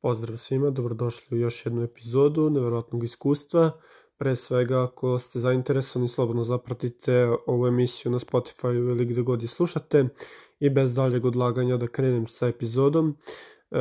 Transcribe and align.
Pozdrav 0.00 0.36
svima, 0.36 0.70
dobrodošli 0.70 1.36
u 1.36 1.40
još 1.40 1.66
jednu 1.66 1.82
epizodu 1.82 2.50
Neverovatnog 2.50 3.04
iskustva. 3.04 3.70
Pre 4.18 4.36
svega, 4.36 4.82
ako 4.84 5.18
ste 5.18 5.40
zainteresovani, 5.40 6.08
slobodno 6.08 6.44
zapratite 6.44 7.28
ovu 7.46 7.66
emisiju 7.66 8.12
na 8.12 8.18
Spotify 8.18 8.74
ili 8.74 9.04
gde 9.04 9.22
god 9.22 9.42
je 9.42 9.48
slušate 9.48 10.08
i 10.60 10.70
bez 10.70 10.94
daljeg 10.94 11.24
odlaganja 11.24 11.76
da 11.76 11.86
krenem 11.86 12.26
sa 12.26 12.48
epizodom. 12.48 13.16
E, 13.70 13.78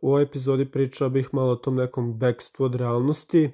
u 0.00 0.08
ovoj 0.08 0.22
epizodi 0.22 0.70
pričao 0.70 1.10
bih 1.10 1.28
malo 1.32 1.52
o 1.52 1.56
tom 1.56 1.74
nekom 1.74 2.18
bekstvu 2.18 2.64
od 2.64 2.74
realnosti. 2.74 3.44
E, 3.44 3.50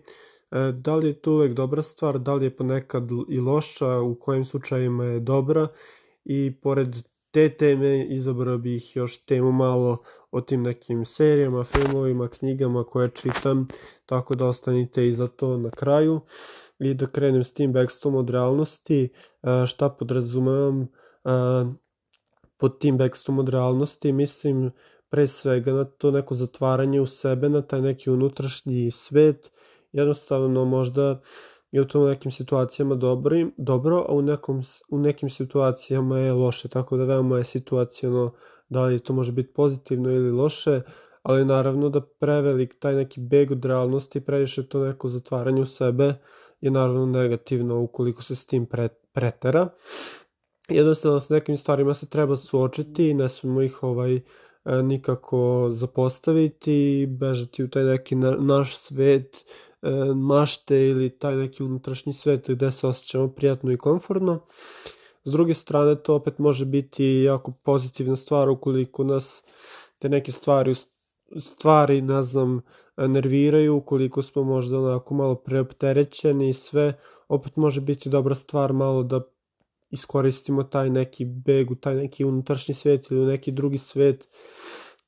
da 0.73 0.97
li 0.97 1.07
je 1.07 1.21
to 1.21 1.33
uvek 1.33 1.53
dobra 1.53 1.83
stvar, 1.83 2.19
da 2.19 2.35
li 2.35 2.45
je 2.45 2.57
ponekad 2.57 3.09
i 3.29 3.41
loša, 3.41 4.01
u 4.01 4.15
kojim 4.15 4.45
slučajima 4.45 5.05
je 5.05 5.21
dobra 5.21 5.69
i 6.25 6.57
pored 6.63 7.12
te 7.33 7.49
teme 7.49 8.05
izabrao 8.05 8.59
bih 8.59 8.97
još 8.97 9.25
temu 9.25 9.53
malo 9.53 9.99
o 10.31 10.41
tim 10.41 10.63
nekim 10.63 11.05
serijama, 11.05 11.65
filmovima, 11.65 12.29
knjigama 12.29 12.85
koje 12.85 13.11
čitam, 13.11 13.69
tako 14.07 14.35
da 14.35 14.47
ostanite 14.47 15.09
i 15.09 15.15
za 15.15 15.29
to 15.29 15.57
na 15.57 15.71
kraju. 15.71 16.21
I 16.79 16.95
da 16.95 17.07
krenem 17.07 17.45
s 17.45 17.53
tim 17.53 17.73
backstrom 17.73 18.15
od 18.15 18.31
realnosti, 18.31 19.09
e, 19.43 19.67
šta 19.67 19.89
podrazumevam? 19.89 20.83
E, 20.83 20.89
pod 22.57 22.81
tim 22.81 22.99
backstrom 22.99 23.39
od 23.39 23.49
realnosti, 23.49 24.13
mislim 24.13 24.71
pre 25.09 25.29
svega 25.29 25.73
na 25.73 25.85
to 25.85 26.11
neko 26.11 26.35
zatvaranje 26.35 27.01
u 27.01 27.07
sebe, 27.07 27.49
na 27.49 27.63
taj 27.63 27.81
neki 27.81 28.11
unutrašnji 28.11 28.91
svet, 28.91 29.53
jednostavno 29.93 30.65
možda 30.65 31.21
je 31.73 31.83
u 31.83 31.85
tom 31.85 32.09
nekim 32.09 32.31
situacijama 32.31 32.95
dobro, 32.95 33.37
dobro 33.57 34.05
a 34.09 34.13
u, 34.13 34.23
nekom, 34.23 34.63
u 34.91 34.99
nekim 34.99 35.31
situacijama 35.31 36.19
je 36.19 36.33
loše, 36.33 36.69
tako 36.69 36.97
da 36.97 37.05
veoma 37.05 37.39
je 37.39 37.45
situacijano 37.45 38.33
da 38.69 38.85
li 38.85 38.99
to 38.99 39.13
može 39.13 39.33
biti 39.33 39.53
pozitivno 39.53 40.11
ili 40.11 40.31
loše, 40.31 40.81
ali 41.23 41.45
naravno 41.45 41.89
da 41.89 42.01
prevelik 42.01 42.77
taj 42.79 42.95
neki 42.95 43.21
beg 43.21 43.51
od 43.51 43.65
realnosti, 43.65 44.21
previše 44.21 44.69
to 44.69 44.85
neko 44.85 45.09
zatvaranje 45.09 45.63
u 45.63 45.67
sebe 45.67 46.15
je 46.61 46.71
naravno 46.71 47.07
negativno 47.07 47.81
ukoliko 47.81 48.23
se 48.23 48.37
s 48.37 48.47
tim 48.47 48.67
pre, 48.67 48.89
pretera. 49.13 49.69
Jednostavno 50.69 51.21
s 51.21 51.29
nekim 51.29 51.57
stvarima 51.57 51.95
se 51.95 52.07
treba 52.07 52.37
suočiti 52.37 53.11
i 53.11 53.15
ne 53.15 53.29
smemo 53.29 53.63
ih 53.63 53.83
ovaj 53.83 54.17
e, 54.17 54.23
nikako 54.83 55.69
zapostaviti, 55.71 57.07
bežati 57.11 57.65
u 57.65 57.71
taj 57.71 57.85
neki 57.85 58.15
na, 58.15 58.31
naš 58.31 58.77
svet, 58.77 59.45
mašte 60.15 60.89
ili 60.89 61.19
taj 61.19 61.37
neki 61.37 61.63
unutrašnji 61.63 62.13
svet 62.13 62.51
gde 62.51 62.73
se 62.73 62.87
osjećamo 62.87 63.29
prijatno 63.29 63.73
i 63.73 63.79
komfortno. 63.79 64.41
S 65.25 65.33
druge 65.33 65.55
strane, 65.55 66.03
to 66.03 66.15
opet 66.15 66.39
može 66.39 66.65
biti 66.65 67.05
jako 67.05 67.53
pozitivna 67.63 68.17
stvar 68.17 68.49
ukoliko 68.49 69.05
nas 69.05 69.45
te 69.99 70.09
neke 70.09 70.33
stvari 70.33 70.75
stvari, 71.41 72.03
ne 72.03 72.23
znam, 72.23 72.61
nerviraju, 72.97 73.77
ukoliko 73.77 74.23
smo 74.23 74.45
možda 74.45 74.79
onako 74.79 75.15
malo 75.15 75.35
preopterećeni 75.35 76.49
i 76.49 76.53
sve, 76.53 76.99
opet 77.29 77.57
može 77.57 77.81
biti 77.81 78.09
dobra 78.09 78.35
stvar 78.35 78.73
malo 78.73 79.03
da 79.03 79.21
iskoristimo 79.91 80.63
taj 80.63 80.91
neki 80.91 81.25
beg 81.25 81.71
u 81.71 81.75
taj 81.75 81.95
neki 81.95 82.25
unutrašnji 82.25 82.75
svet 82.75 83.11
ili 83.11 83.21
u 83.21 83.27
neki 83.27 83.53
drugi 83.53 83.79
svet. 83.79 84.29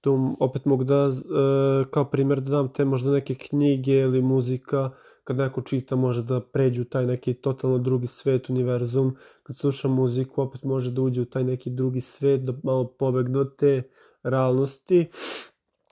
Tu 0.04 0.36
opet 0.40 0.64
mogu 0.64 0.84
da, 0.84 1.08
e, 1.08 1.84
kao 1.90 2.04
primjer 2.04 2.40
da 2.40 2.50
dam 2.50 2.68
te 2.68 2.84
možda 2.84 3.10
neke 3.10 3.34
knjige 3.34 3.92
ili 3.92 4.22
muzika, 4.22 4.90
kad 5.24 5.36
neko 5.36 5.62
čita 5.62 5.96
može 5.96 6.22
da 6.22 6.40
pređe 6.40 6.80
u 6.80 6.84
taj 6.84 7.06
neki 7.06 7.34
totalno 7.34 7.78
drugi 7.78 8.06
svet, 8.06 8.50
univerzum, 8.50 9.16
kad 9.42 9.56
sluša 9.56 9.88
muziku 9.88 10.42
opet 10.42 10.62
može 10.62 10.90
da 10.90 11.02
uđe 11.02 11.20
u 11.20 11.24
taj 11.24 11.44
neki 11.44 11.70
drugi 11.70 12.00
svet, 12.00 12.44
da 12.44 12.52
malo 12.62 12.84
pobegne 12.98 13.38
od 13.38 13.56
te 13.56 13.82
realnosti. 14.22 15.06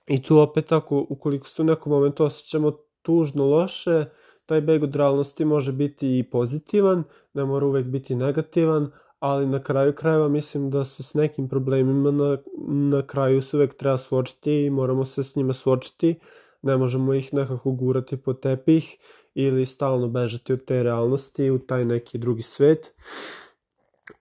I 0.07 0.21
tu 0.21 0.37
opet 0.37 0.71
ako, 0.71 1.05
ukoliko 1.09 1.47
se 1.47 1.61
u 1.61 1.65
nekom 1.65 1.91
momentu 1.91 2.23
osjećamo 2.23 2.71
tužno, 3.01 3.45
loše, 3.45 4.05
taj 4.45 4.61
beg 4.61 4.83
od 4.83 4.95
realnosti 4.95 5.45
može 5.45 5.71
biti 5.71 6.19
i 6.19 6.23
pozitivan, 6.23 7.03
ne 7.33 7.45
mora 7.45 7.65
uvek 7.65 7.85
biti 7.85 8.15
negativan, 8.15 8.91
ali 9.23 9.45
na 9.45 9.63
kraju 9.63 9.93
krajeva 9.93 10.27
mislim 10.27 10.69
da 10.69 10.83
se 10.85 11.03
s 11.03 11.13
nekim 11.13 11.49
problemima 11.49 12.11
na, 12.11 12.37
na 12.67 13.07
kraju 13.07 13.41
se 13.41 13.57
uvek 13.57 13.73
treba 13.73 13.97
suočiti 13.97 14.65
i 14.65 14.69
moramo 14.69 15.05
se 15.05 15.23
s 15.23 15.35
njima 15.35 15.53
suočiti, 15.53 16.15
ne 16.61 16.77
možemo 16.77 17.13
ih 17.13 17.33
nekako 17.33 17.71
gurati 17.71 18.17
po 18.17 18.33
tepih 18.33 18.97
ili 19.35 19.65
stalno 19.65 20.07
bežati 20.07 20.53
od 20.53 20.65
te 20.65 20.83
realnosti 20.83 21.51
u 21.51 21.59
taj 21.59 21.85
neki 21.85 22.17
drugi 22.17 22.41
svet. 22.41 22.93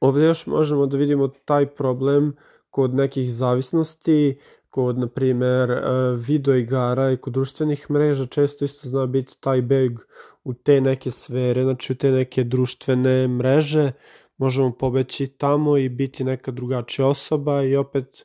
Ovde 0.00 0.24
još 0.24 0.46
možemo 0.46 0.86
da 0.86 0.96
vidimo 0.96 1.28
taj 1.44 1.66
problem 1.66 2.36
kod 2.70 2.94
nekih 2.94 3.32
zavisnosti, 3.32 4.38
kod, 4.70 4.98
na 4.98 5.06
primer, 5.08 5.70
e, 5.70 5.80
video 6.16 6.54
igara 6.54 7.10
i 7.10 7.16
kod 7.16 7.32
društvenih 7.32 7.90
mreža 7.90 8.26
često 8.26 8.64
isto 8.64 8.88
zna 8.88 9.06
biti 9.06 9.40
taj 9.40 9.62
beg 9.62 9.98
u 10.44 10.54
te 10.54 10.80
neke 10.80 11.10
sfere, 11.10 11.62
znači 11.62 11.92
u 11.92 11.96
te 11.96 12.10
neke 12.10 12.44
društvene 12.44 13.28
mreže, 13.28 13.92
možemo 14.42 14.72
pobeći 14.72 15.26
tamo 15.26 15.76
i 15.76 15.88
biti 15.88 16.24
neka 16.24 16.50
drugačija 16.50 17.06
osoba 17.06 17.62
i 17.62 17.76
opet 17.76 18.06
e, 18.18 18.24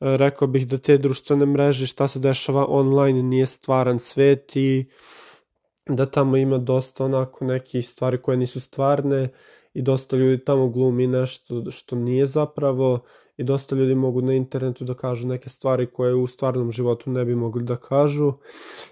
rekao 0.00 0.48
bih 0.48 0.66
da 0.68 0.78
te 0.78 0.98
društvene 0.98 1.46
mreže, 1.46 1.86
šta 1.86 2.08
se 2.08 2.18
dešava 2.18 2.66
online 2.68 3.22
nije 3.22 3.46
stvaran 3.46 3.98
svet 3.98 4.56
i 4.56 4.84
da 5.88 6.06
tamo 6.06 6.36
ima 6.36 6.58
dosta 6.58 7.04
onako 7.04 7.44
nekih 7.44 7.88
stvari 7.88 8.22
koje 8.22 8.36
nisu 8.36 8.60
stvarne 8.60 9.28
i 9.74 9.82
dosta 9.82 10.16
ljudi 10.16 10.44
tamo 10.44 10.68
glumi 10.68 11.06
nešto 11.06 11.70
što 11.70 11.96
nije 11.96 12.26
zapravo 12.26 13.00
i 13.36 13.44
dosta 13.44 13.76
ljudi 13.76 13.94
mogu 13.94 14.22
na 14.22 14.34
internetu 14.34 14.84
da 14.84 14.94
kažu 14.94 15.28
neke 15.28 15.48
stvari 15.48 15.86
koje 15.86 16.14
u 16.14 16.26
stvarnom 16.26 16.72
životu 16.72 17.10
ne 17.10 17.24
bi 17.24 17.34
mogli 17.34 17.64
da 17.64 17.76
kažu 17.76 18.32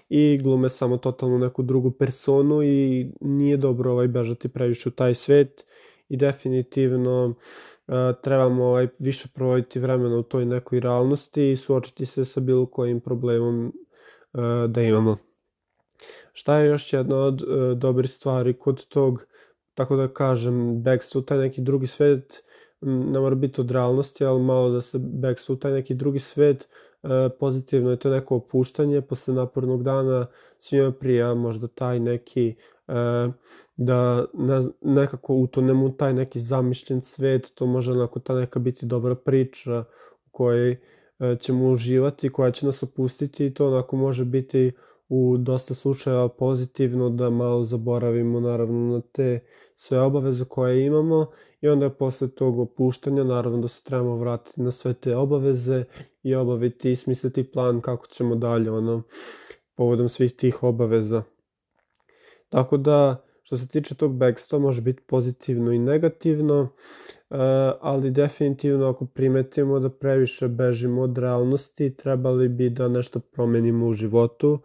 i 0.09 0.39
glume 0.43 0.69
samo 0.69 0.97
totalno 0.97 1.37
neku 1.37 1.63
drugu 1.63 1.91
personu 1.91 2.63
i 2.63 3.07
nije 3.21 3.57
dobro 3.57 3.91
ovaj 3.91 4.07
bežati 4.07 4.49
previše 4.49 4.89
u 4.89 4.91
taj 4.91 5.15
svet 5.15 5.65
i 6.13 6.17
definitivno 6.17 7.33
trebamo 8.21 8.65
ovaj 8.65 8.87
više 8.99 9.27
provoditi 9.33 9.79
vremena 9.79 10.17
u 10.17 10.23
toj 10.23 10.45
nekoj 10.45 10.79
realnosti 10.79 11.51
i 11.51 11.55
suočiti 11.55 12.05
se 12.05 12.25
sa 12.25 12.39
bilo 12.39 12.65
kojim 12.65 12.99
problemom 12.99 13.73
da 14.67 14.81
imamo. 14.81 15.17
Šta 16.33 16.57
je 16.57 16.69
još 16.69 16.93
jedna 16.93 17.15
od 17.15 17.41
uh, 17.41 17.77
dobrih 17.77 18.11
stvari 18.11 18.53
kod 18.53 18.85
tog, 18.85 19.25
tako 19.73 19.95
da 19.95 20.07
kažem, 20.07 20.83
backstreet, 20.83 21.23
u 21.23 21.25
taj 21.25 21.37
neki 21.37 21.61
drugi 21.61 21.87
svet, 21.87 22.43
ne 22.81 23.19
mora 23.19 23.35
biti 23.35 23.61
od 23.61 23.71
realnosti, 23.71 24.25
ali 24.25 24.41
malo 24.41 24.69
da 24.69 24.81
se 24.81 24.99
backstreet, 24.99 25.57
u 25.57 25.59
taj 25.59 25.71
neki 25.71 25.93
drugi 25.93 26.19
svet, 26.19 26.69
pozitivno 27.39 27.91
je 27.91 27.99
to 27.99 28.09
neko 28.09 28.35
opuštanje 28.35 29.01
posle 29.01 29.33
napornog 29.33 29.83
dana, 29.83 30.27
svima 30.59 30.91
prija 30.91 31.33
možda 31.33 31.67
taj 31.67 31.99
neki 31.99 32.55
uh, 32.87 33.33
da 33.75 34.25
ne, 34.33 34.61
nekako 34.81 35.35
utonemo 35.35 35.85
u 35.85 35.91
taj 35.91 36.13
neki 36.13 36.39
zamišljen 36.39 37.01
svet, 37.01 37.51
to 37.55 37.65
može 37.65 37.91
onako 37.91 38.19
ta 38.19 38.35
neka 38.35 38.59
biti 38.59 38.85
dobra 38.85 39.15
priča 39.15 39.83
u 40.25 40.29
kojoj 40.31 40.77
ćemo 41.39 41.69
uživati, 41.69 42.29
koja 42.29 42.51
će 42.51 42.65
nas 42.65 42.83
opustiti 42.83 43.45
i 43.45 43.53
to 43.53 43.67
onako 43.67 43.95
može 43.95 44.25
biti 44.25 44.71
u 45.09 45.37
dosta 45.37 45.73
slučajeva 45.73 46.29
pozitivno 46.29 47.09
da 47.09 47.29
malo 47.29 47.63
zaboravimo 47.63 48.39
naravno 48.39 48.93
na 48.95 49.01
te 49.01 49.39
sve 49.75 49.99
obaveze 49.99 50.45
koje 50.45 50.85
imamo 50.85 51.27
i 51.61 51.67
onda 51.67 51.89
posle 51.89 52.27
tog 52.29 52.59
opuštanja 52.59 53.23
naravno 53.23 53.57
da 53.57 53.67
se 53.67 53.83
trebamo 53.83 54.15
vratiti 54.15 54.61
na 54.61 54.71
sve 54.71 54.93
te 54.93 55.15
obaveze 55.15 55.83
i 56.23 56.35
obaviti 56.35 56.91
i 56.91 56.95
smisliti 56.95 57.51
plan 57.51 57.81
kako 57.81 58.07
ćemo 58.07 58.35
dalje 58.35 58.71
ono 58.71 59.03
povodom 59.75 60.09
svih 60.09 60.35
tih 60.35 60.63
obaveza. 60.63 61.23
Tako 62.49 62.77
da 62.77 63.23
što 63.53 63.57
se 63.57 63.67
tiče 63.67 63.95
tog 63.95 64.15
backstopa 64.17 64.61
može 64.61 64.81
biti 64.81 65.03
pozitivno 65.07 65.71
i 65.71 65.79
negativno, 65.79 66.67
eh, 67.29 67.37
ali 67.81 68.11
definitivno 68.11 68.89
ako 68.89 69.05
primetimo 69.05 69.79
da 69.79 69.89
previše 69.89 70.47
bežimo 70.47 71.01
od 71.01 71.17
realnosti, 71.17 71.95
trebali 71.95 72.49
bi 72.49 72.69
da 72.69 72.87
nešto 72.87 73.19
promenimo 73.19 73.87
u 73.87 73.93
životu, 73.93 74.59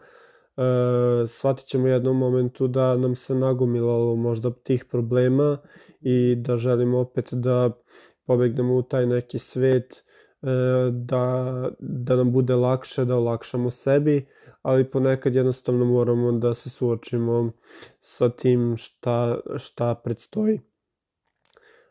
e, 0.57 1.27
shvatit 1.27 1.67
ćemo 1.67 1.89
jednom 1.89 2.17
momentu 2.17 2.69
da 2.69 2.97
nam 2.97 3.15
se 3.15 3.35
nagomilalo 3.35 4.17
možda 4.17 4.51
tih 4.51 4.85
problema 4.85 5.59
i 6.01 6.35
da 6.39 6.57
želimo 6.57 6.99
opet 6.99 7.29
da 7.33 7.71
pobegnemo 8.27 8.75
u 8.75 8.83
taj 8.83 9.07
neki 9.07 9.39
svet, 9.39 10.05
e, 10.43 10.47
da, 10.93 11.71
da 11.79 12.17
nam 12.17 12.33
bude 12.33 12.55
lakše, 12.55 13.05
da 13.05 13.17
olakšamo 13.17 13.71
sebi, 13.71 14.27
ali 14.69 14.91
ponekad 14.91 15.35
jednostavno 15.35 15.85
moramo 15.85 16.32
da 16.32 16.55
se 16.55 16.70
suočimo 16.70 17.53
sa 18.00 18.29
tim 18.29 18.76
šta, 18.76 19.41
šta 19.56 19.94
predstoji. 19.94 20.61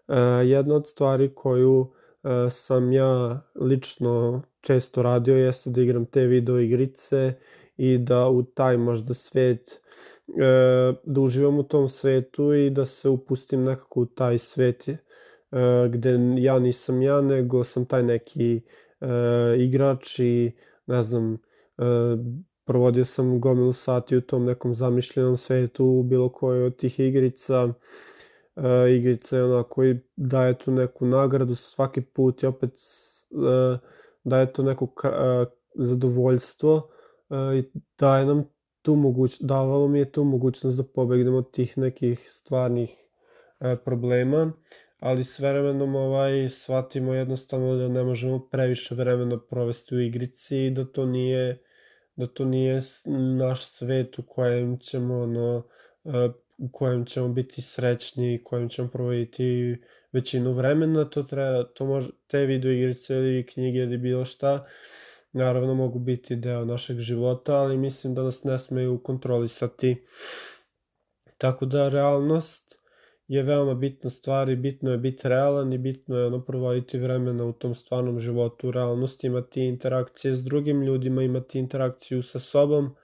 E, 0.08 0.16
jedna 0.46 0.76
od 0.76 0.88
stvari 0.88 1.32
koju 1.36 1.92
e, 2.24 2.50
sam 2.50 2.92
ja 2.92 3.42
lično 3.56 4.42
često 4.62 5.02
radio 5.02 5.36
jeste 5.36 5.70
da 5.70 5.82
igram 5.82 6.06
te 6.06 6.26
video 6.26 6.60
igrice 6.60 7.34
i 7.78 7.98
da 7.98 8.28
u 8.30 8.44
taj 8.44 8.78
možda 8.78 9.14
svet 9.14 9.70
e, 9.72 10.94
da 11.04 11.22
uživam 11.22 11.60
u 11.60 11.64
tom 11.64 11.90
svetu 11.90 12.54
i 12.54 12.70
da 12.70 12.86
se 12.86 13.10
upustim 13.10 13.64
nekako 13.64 14.02
u 14.02 14.06
taj 14.06 14.38
svet 14.38 14.88
e, 14.90 14.98
gde 15.90 16.20
ja 16.38 16.60
nisam 16.60 17.02
ja 17.02 17.22
nego 17.22 17.64
sam 17.64 17.86
taj 17.86 18.04
neki 18.04 18.62
e, 19.02 19.08
igrač 19.58 20.20
i 20.20 20.52
ne 20.86 21.04
znam 21.04 21.34
e, 21.34 21.38
provodio 22.68 23.06
sam 23.06 23.40
gomilu 23.40 23.74
sati 23.74 24.18
u 24.18 24.22
tom 24.22 24.46
nekom 24.46 24.74
zamišljenom 24.74 25.38
svetu 25.38 25.86
u 25.86 26.04
bilo 26.04 26.30
kojoj 26.30 26.66
od 26.66 26.78
tih 26.78 27.00
igrica. 27.00 27.74
E, 28.56 28.96
igrica 28.96 29.38
je 29.38 29.44
ona 29.44 29.64
koji 29.64 30.00
daje 30.16 30.58
tu 30.58 30.72
neku 30.72 31.06
nagradu 31.06 31.56
svaki 31.56 32.02
put 32.02 32.44
i 32.44 32.46
opet 32.46 32.72
e, 32.72 33.78
daje 34.24 34.54
to 34.54 34.64
neko 34.64 34.88
e, 35.04 35.46
zadovoljstvo 35.76 36.90
e, 37.30 37.58
i 37.58 37.64
daje 38.00 38.26
nam 38.26 38.44
tu 38.82 38.96
moguć, 38.96 39.40
davalo 39.40 39.88
mi 39.88 40.00
je 40.00 40.12
tu 40.12 40.24
mogućnost 40.24 40.78
da 40.78 40.84
pobegnemo 40.84 41.38
od 41.38 41.52
tih 41.52 41.78
nekih 41.78 42.26
stvarnih 42.30 42.92
e, 43.60 43.76
problema, 43.86 44.52
ali 45.00 45.24
s 45.24 45.40
vremenom 45.40 45.96
ovaj, 45.96 46.50
shvatimo 46.50 47.14
jednostavno 47.14 47.76
da 47.76 47.88
ne 47.88 48.04
možemo 48.04 48.48
previše 48.52 48.96
vremena 48.96 49.40
provesti 49.50 49.96
u 49.96 50.00
igrici 50.00 50.58
i 50.66 50.72
da 50.72 50.86
to 50.86 51.06
nije 51.06 51.62
da 52.18 52.28
to 52.28 52.46
nije 52.46 52.82
naš 53.38 53.66
svet 53.66 54.20
u 54.20 54.24
kojem 54.24 54.80
ćemo 54.80 55.20
ono, 55.20 55.64
e, 56.06 56.30
u 56.58 56.72
kojem 56.72 57.06
ćemo 57.06 57.28
biti 57.28 57.62
srećni, 57.62 58.40
u 58.42 58.44
kojem 58.44 58.70
ćemo 58.70 58.88
provoditi 58.88 59.78
većinu 60.12 60.54
vremena, 60.54 61.10
to 61.10 61.24
treba, 61.24 61.64
to 61.64 61.86
može, 61.86 62.10
te 62.28 62.46
video 62.46 62.72
igrice 62.72 63.14
ili 63.14 63.46
knjige 63.46 63.80
ili 63.80 63.98
bilo 63.98 64.26
šta, 64.26 64.64
naravno 65.32 65.74
mogu 65.74 66.00
biti 66.00 66.36
deo 66.36 66.66
našeg 66.66 67.00
života, 67.00 67.56
ali 67.56 67.78
mislim 67.78 68.16
da 68.16 68.24
nas 68.24 68.44
ne 68.44 68.60
smeju 68.60 69.04
kontrolisati. 69.04 70.06
Tako 71.38 71.66
da 71.66 71.90
realnost 71.90 72.77
je 73.28 73.44
veoma 73.44 73.74
bitna 73.74 74.10
stvar 74.10 74.50
i 74.50 74.56
bitno 74.56 74.92
je 74.92 74.98
biti 74.98 75.28
realan 75.28 75.74
i 75.74 75.78
bitno 75.78 76.18
je 76.18 76.26
ono 76.26 76.46
provoditi 76.46 76.98
vremena 76.98 77.46
u 77.46 77.54
tom 77.54 77.76
stvarnom 77.76 78.20
životu 78.20 78.68
u 78.68 78.72
realnosti, 78.72 79.28
imati 79.28 79.62
interakcije 79.62 80.36
s 80.36 80.44
drugim 80.44 80.82
ljudima, 80.82 81.24
imati 81.24 81.60
interakciju 81.60 82.24
sa 82.24 82.40
sobom, 82.40 82.96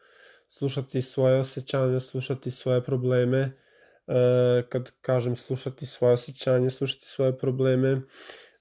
slušati 0.49 1.01
svoje 1.01 1.39
osjećanja, 1.39 1.99
slušati 1.99 2.51
svoje 2.51 2.83
probleme, 2.83 3.39
e, 3.39 3.51
kad 4.69 4.91
kažem 5.01 5.35
slušati 5.35 5.85
svoje 5.85 6.13
osjećanje, 6.13 6.69
slušati 6.69 7.07
svoje 7.07 7.37
probleme, 7.37 8.01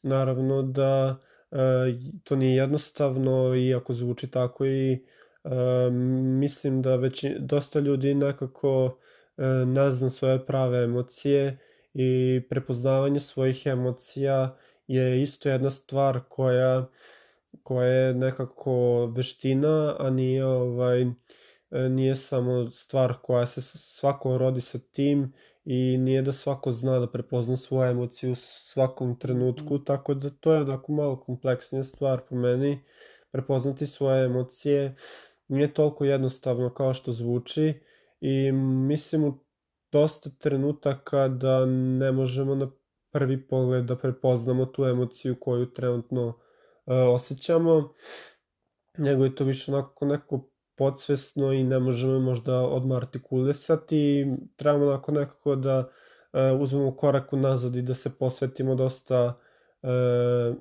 naravno 0.03 0.62
da 0.62 1.19
e, 1.50 1.56
to 2.25 2.37
nije 2.37 2.56
jednostavno 2.56 3.55
iako 3.55 3.94
zvuči 3.94 4.31
tako 4.31 4.67
i 4.67 4.93
e, 4.93 5.00
mislim 6.41 6.82
da 6.82 6.97
već 6.97 7.25
dosta 7.38 7.81
ljudi 7.81 8.15
nekako 8.15 8.99
ne 9.67 9.90
znam 9.90 10.11
svoje 10.11 10.46
prave 10.46 10.84
emocije 10.84 11.58
i 11.94 12.43
prepoznavanje 12.50 13.20
svojih 13.20 13.67
emocija 13.67 14.56
je 14.87 15.23
isto 15.23 15.49
jedna 15.49 15.70
stvar 15.70 16.20
koja 16.29 16.88
koja 17.62 17.87
je 17.88 18.14
nekako 18.14 19.06
veština, 19.06 19.96
a 19.99 20.11
nije 20.11 20.46
ovaj 20.46 21.02
e, 21.02 21.88
nije 21.88 22.17
samo 22.17 22.70
stvar 22.70 23.14
koja 23.23 23.46
se 23.46 23.62
svako 23.62 24.38
rodi 24.38 24.61
sa 24.61 24.79
tim 24.79 25.32
i 25.64 25.99
nije 25.99 26.23
da 26.23 26.32
svako 26.32 26.73
zna 26.73 26.99
da 26.99 27.06
prepozna 27.11 27.56
svoje 27.56 27.90
emocije 27.90 28.32
u 28.32 28.34
svakom 28.34 29.19
trenutku, 29.19 29.75
mm. 29.75 29.84
tako 29.84 30.14
da 30.14 30.31
to 30.31 30.52
je 30.52 30.61
onako 30.61 30.93
malo 30.93 31.20
kompleksnija 31.20 31.84
stvar 31.84 32.20
po 32.29 32.34
meni. 32.34 32.81
Prepoznati 33.31 33.87
svoje 33.87 34.25
emocije 34.25 34.94
nije 35.49 35.75
toliko 35.75 36.05
jednostavno 36.05 36.75
kao 36.75 36.94
što 36.94 37.12
zvuči 37.12 37.75
i 38.23 38.53
mislim 38.53 39.25
u 39.25 39.39
dosta 39.93 40.31
trenutaka 40.39 41.29
da 41.29 41.67
ne 41.67 42.13
možemo 42.13 42.55
na 42.55 42.71
prvi 43.11 43.47
pogled 43.47 43.85
da 43.85 43.97
prepoznamo 43.97 44.67
tu 44.67 44.85
emociju 44.85 45.37
koju 45.41 45.73
trenutno 45.73 46.27
uh, 46.29 46.35
osjećamo, 47.15 47.93
nego 48.99 49.25
je 49.25 49.35
to 49.35 49.45
više 49.45 49.75
onako 49.75 50.05
nekako 50.05 50.49
podsvesno 50.77 51.53
i 51.53 51.65
ne 51.65 51.79
možemo 51.79 52.21
možda 52.21 52.61
odmah 52.61 52.97
artikulisati 52.97 54.27
trebamo 54.57 54.87
onako 54.87 55.13
nekako 55.13 55.57
da 55.57 55.79
uh, 55.79 56.61
uzmemo 56.61 56.97
korak 56.97 57.33
nazad 57.33 57.77
i 57.77 57.83
da 57.83 57.95
se 57.95 58.19
posvetimo 58.19 58.75
dosta 58.75 59.39
uh, 59.83 60.57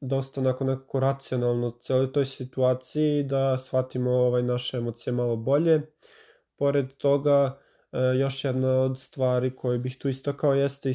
dosta 0.00 0.40
onako 0.40 0.64
nekako 0.64 1.00
racionalno 1.00 1.70
cijeloj 1.80 2.12
toj 2.12 2.24
situaciji 2.24 3.22
da 3.22 3.58
shvatimo 3.58 4.10
ovaj 4.10 4.42
naše 4.42 4.76
emocije 4.76 5.12
malo 5.12 5.36
bolje. 5.36 5.82
Pored 6.56 6.92
toga, 6.92 7.58
e, 7.92 7.98
još 8.18 8.44
jedna 8.44 8.80
od 8.80 8.98
stvari 8.98 9.56
koje 9.56 9.78
bih 9.78 9.98
tu 9.98 10.08
istakao 10.08 10.54
jeste 10.54 10.92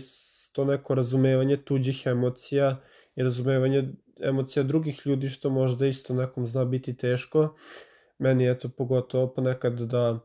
to 0.51 0.65
neko 0.65 0.95
razumevanje 0.95 1.57
tuđih 1.57 2.03
emocija 2.05 2.81
i 3.15 3.23
razumevanje 3.23 3.89
emocija 4.19 4.63
drugih 4.63 5.01
ljudi 5.05 5.29
što 5.29 5.49
možda 5.49 5.87
isto 5.87 6.13
nekom 6.13 6.47
zna 6.47 6.65
biti 6.65 6.97
teško. 6.97 7.55
Meni 8.19 8.43
je 8.43 8.59
to 8.59 8.69
pogotovo 8.69 9.27
ponekad 9.27 9.79
da 9.79 10.19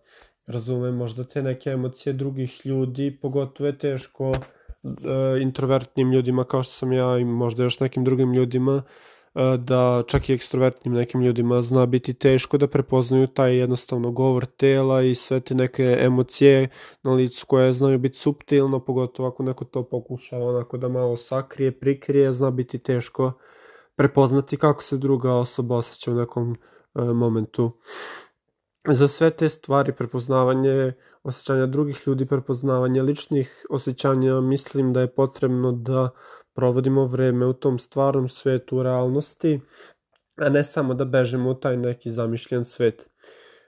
razumem 0.46 0.94
možda 0.94 1.24
te 1.24 1.42
neke 1.42 1.70
emocije 1.70 2.12
drugih 2.12 2.66
ljudi, 2.66 3.18
pogotovo 3.22 3.66
je 3.66 3.78
teško 3.78 4.32
e, 4.32 5.42
introvertnim 5.42 6.12
ljudima 6.12 6.44
kao 6.44 6.62
što 6.62 6.72
sam 6.72 6.92
ja 6.92 7.18
i 7.18 7.24
možda 7.24 7.62
još 7.62 7.80
nekim 7.80 8.04
drugim 8.04 8.34
ljudima 8.34 8.82
da 9.58 10.02
čak 10.06 10.28
i 10.28 10.32
ekstrovertnim 10.32 10.94
nekim 10.94 11.22
ljudima 11.22 11.62
zna 11.62 11.86
biti 11.86 12.14
teško 12.14 12.58
da 12.58 12.68
prepoznaju 12.68 13.26
taj 13.26 13.56
jednostavno 13.56 14.10
govor 14.10 14.46
tela 14.46 15.02
i 15.02 15.14
sve 15.14 15.40
te 15.40 15.54
neke 15.54 15.96
emocije 16.00 16.68
na 17.02 17.12
licu 17.12 17.46
koje 17.46 17.72
znaju 17.72 17.98
biti 17.98 18.18
subtilno, 18.18 18.84
pogotovo 18.84 19.28
ako 19.28 19.42
neko 19.42 19.64
to 19.64 19.82
pokušava 19.82 20.48
onako 20.48 20.76
da 20.76 20.88
malo 20.88 21.16
sakrije, 21.16 21.78
prikrije, 21.80 22.32
zna 22.32 22.50
biti 22.50 22.78
teško 22.78 23.32
prepoznati 23.96 24.56
kako 24.56 24.82
se 24.82 24.96
druga 24.96 25.32
osoba 25.32 25.76
osjeća 25.76 26.10
u 26.10 26.14
nekom 26.14 26.50
uh, 26.50 27.04
momentu. 27.04 27.72
Za 28.88 29.08
sve 29.08 29.30
te 29.30 29.48
stvari, 29.48 29.92
prepoznavanje 29.92 30.92
osjećanja 31.22 31.66
drugih 31.66 32.02
ljudi, 32.06 32.26
prepoznavanje 32.26 33.02
ličnih 33.02 33.66
osjećanja, 33.70 34.40
mislim 34.40 34.92
da 34.92 35.00
je 35.00 35.14
potrebno 35.14 35.72
da 35.72 36.10
provodimo 36.56 37.04
vreme 37.04 37.46
u 37.46 37.52
tom 37.52 37.78
stvarnom 37.78 38.28
svetu 38.28 38.78
u 38.78 38.82
realnosti, 38.82 39.60
a 40.36 40.48
ne 40.48 40.64
samo 40.64 40.94
da 40.94 41.04
bežemo 41.04 41.50
u 41.50 41.54
taj 41.54 41.76
neki 41.76 42.10
zamišljen 42.10 42.64
svet. 42.64 43.08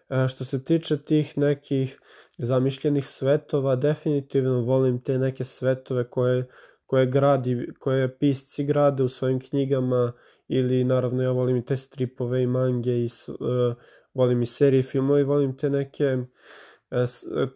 E, 0.09 0.29
što 0.29 0.45
se 0.45 0.65
tiče 0.65 0.99
tih 0.99 1.39
nekih 1.39 2.01
zamišljenih 2.39 3.07
svetova, 3.07 3.77
definitivno 3.77 4.61
volim 4.61 5.03
te 5.03 5.19
neke 5.19 5.45
svetove 5.45 6.11
koje, 6.11 6.47
koje, 6.87 7.07
gradi, 7.07 7.69
koje 7.79 8.19
pisci 8.19 8.65
grade 8.65 9.03
u 9.03 9.09
svojim 9.09 9.41
knjigama 9.41 10.13
ili 10.49 10.85
naravno 10.85 11.23
ja 11.23 11.31
volim 11.31 11.57
i 11.57 11.65
te 11.65 11.77
stripove 11.77 12.43
i 12.43 12.47
mange 12.47 12.93
i 12.93 13.09
uh, 13.29 13.75
volim 14.15 14.43
i 14.43 14.47
serije 14.47 14.83
filmove 14.83 15.21
i 15.21 15.25
volim 15.25 15.57
te 15.57 15.71
neke 15.71 16.17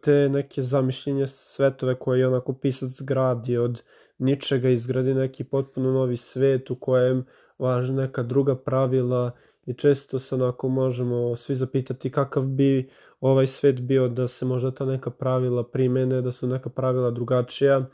te 0.02 0.28
neke 0.28 0.62
zamišljenje 0.62 1.26
svetove 1.26 1.98
koje 1.98 2.18
je 2.18 2.28
onako 2.28 2.52
pisac 2.52 3.02
gradi 3.02 3.56
od 3.56 3.82
ničega 4.19 4.69
izgradi 4.69 5.14
neki 5.14 5.45
potpuno 5.45 5.92
novi 5.92 6.16
svet 6.16 6.71
u 6.71 6.76
kojem 6.76 7.25
važe 7.59 7.92
neka 7.92 8.23
druga 8.23 8.57
pravila 8.57 9.31
i 9.66 9.75
često 9.75 10.19
se 10.19 10.35
onako 10.35 10.69
možemo 10.69 11.37
svi 11.37 11.54
zapitati 11.54 12.11
kakav 12.11 12.42
bi 12.42 12.88
ovaj 13.21 13.47
svet 13.47 13.81
bio 13.81 14.09
da 14.09 14.28
se 14.28 14.45
možda 14.45 14.71
ta 14.71 14.85
neka 14.85 15.11
pravila 15.11 15.64
primene, 15.64 16.23
da 16.23 16.33
su 16.33 16.47
neka 16.47 16.71
pravila 16.71 17.11
drugačija. 17.11 17.87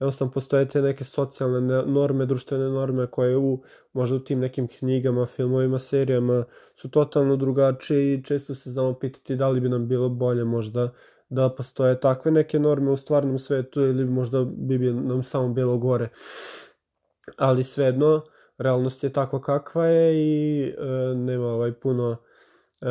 Jednostavno 0.00 0.32
postoje 0.32 0.68
te 0.68 0.82
neke 0.82 1.04
socijalne 1.04 1.60
norme, 1.86 2.26
društvene 2.26 2.68
norme 2.68 3.06
koje 3.06 3.36
u, 3.36 3.62
možda 3.92 4.16
u 4.16 4.20
tim 4.20 4.40
nekim 4.40 4.68
knjigama, 4.68 5.26
filmovima, 5.26 5.78
serijama 5.78 6.44
su 6.74 6.90
totalno 6.90 7.36
drugačije 7.36 8.14
i 8.14 8.22
često 8.22 8.54
se 8.54 8.70
znamo 8.70 8.94
pitati 8.94 9.36
da 9.36 9.48
li 9.48 9.60
bi 9.60 9.68
nam 9.68 9.88
bilo 9.88 10.08
bolje 10.08 10.44
možda 10.44 10.92
da 11.28 11.50
postoje 11.50 12.00
takve 12.00 12.30
neke 12.30 12.58
norme 12.58 12.90
u 12.90 12.96
stvarnom 12.96 13.38
svetu 13.38 13.80
ili 13.80 14.04
možda 14.04 14.44
bi 14.44 14.78
nam 14.92 15.22
samo 15.22 15.48
bilo 15.48 15.78
gore. 15.78 16.08
Ali 17.36 17.64
svejedno, 17.64 18.22
realnost 18.58 19.04
je 19.04 19.12
takva 19.12 19.40
kakva 19.40 19.86
je 19.86 20.14
i 20.16 20.62
e, 20.68 21.14
nema 21.14 21.46
ovaj 21.46 21.72
puno 21.72 22.16
e, 22.82 22.86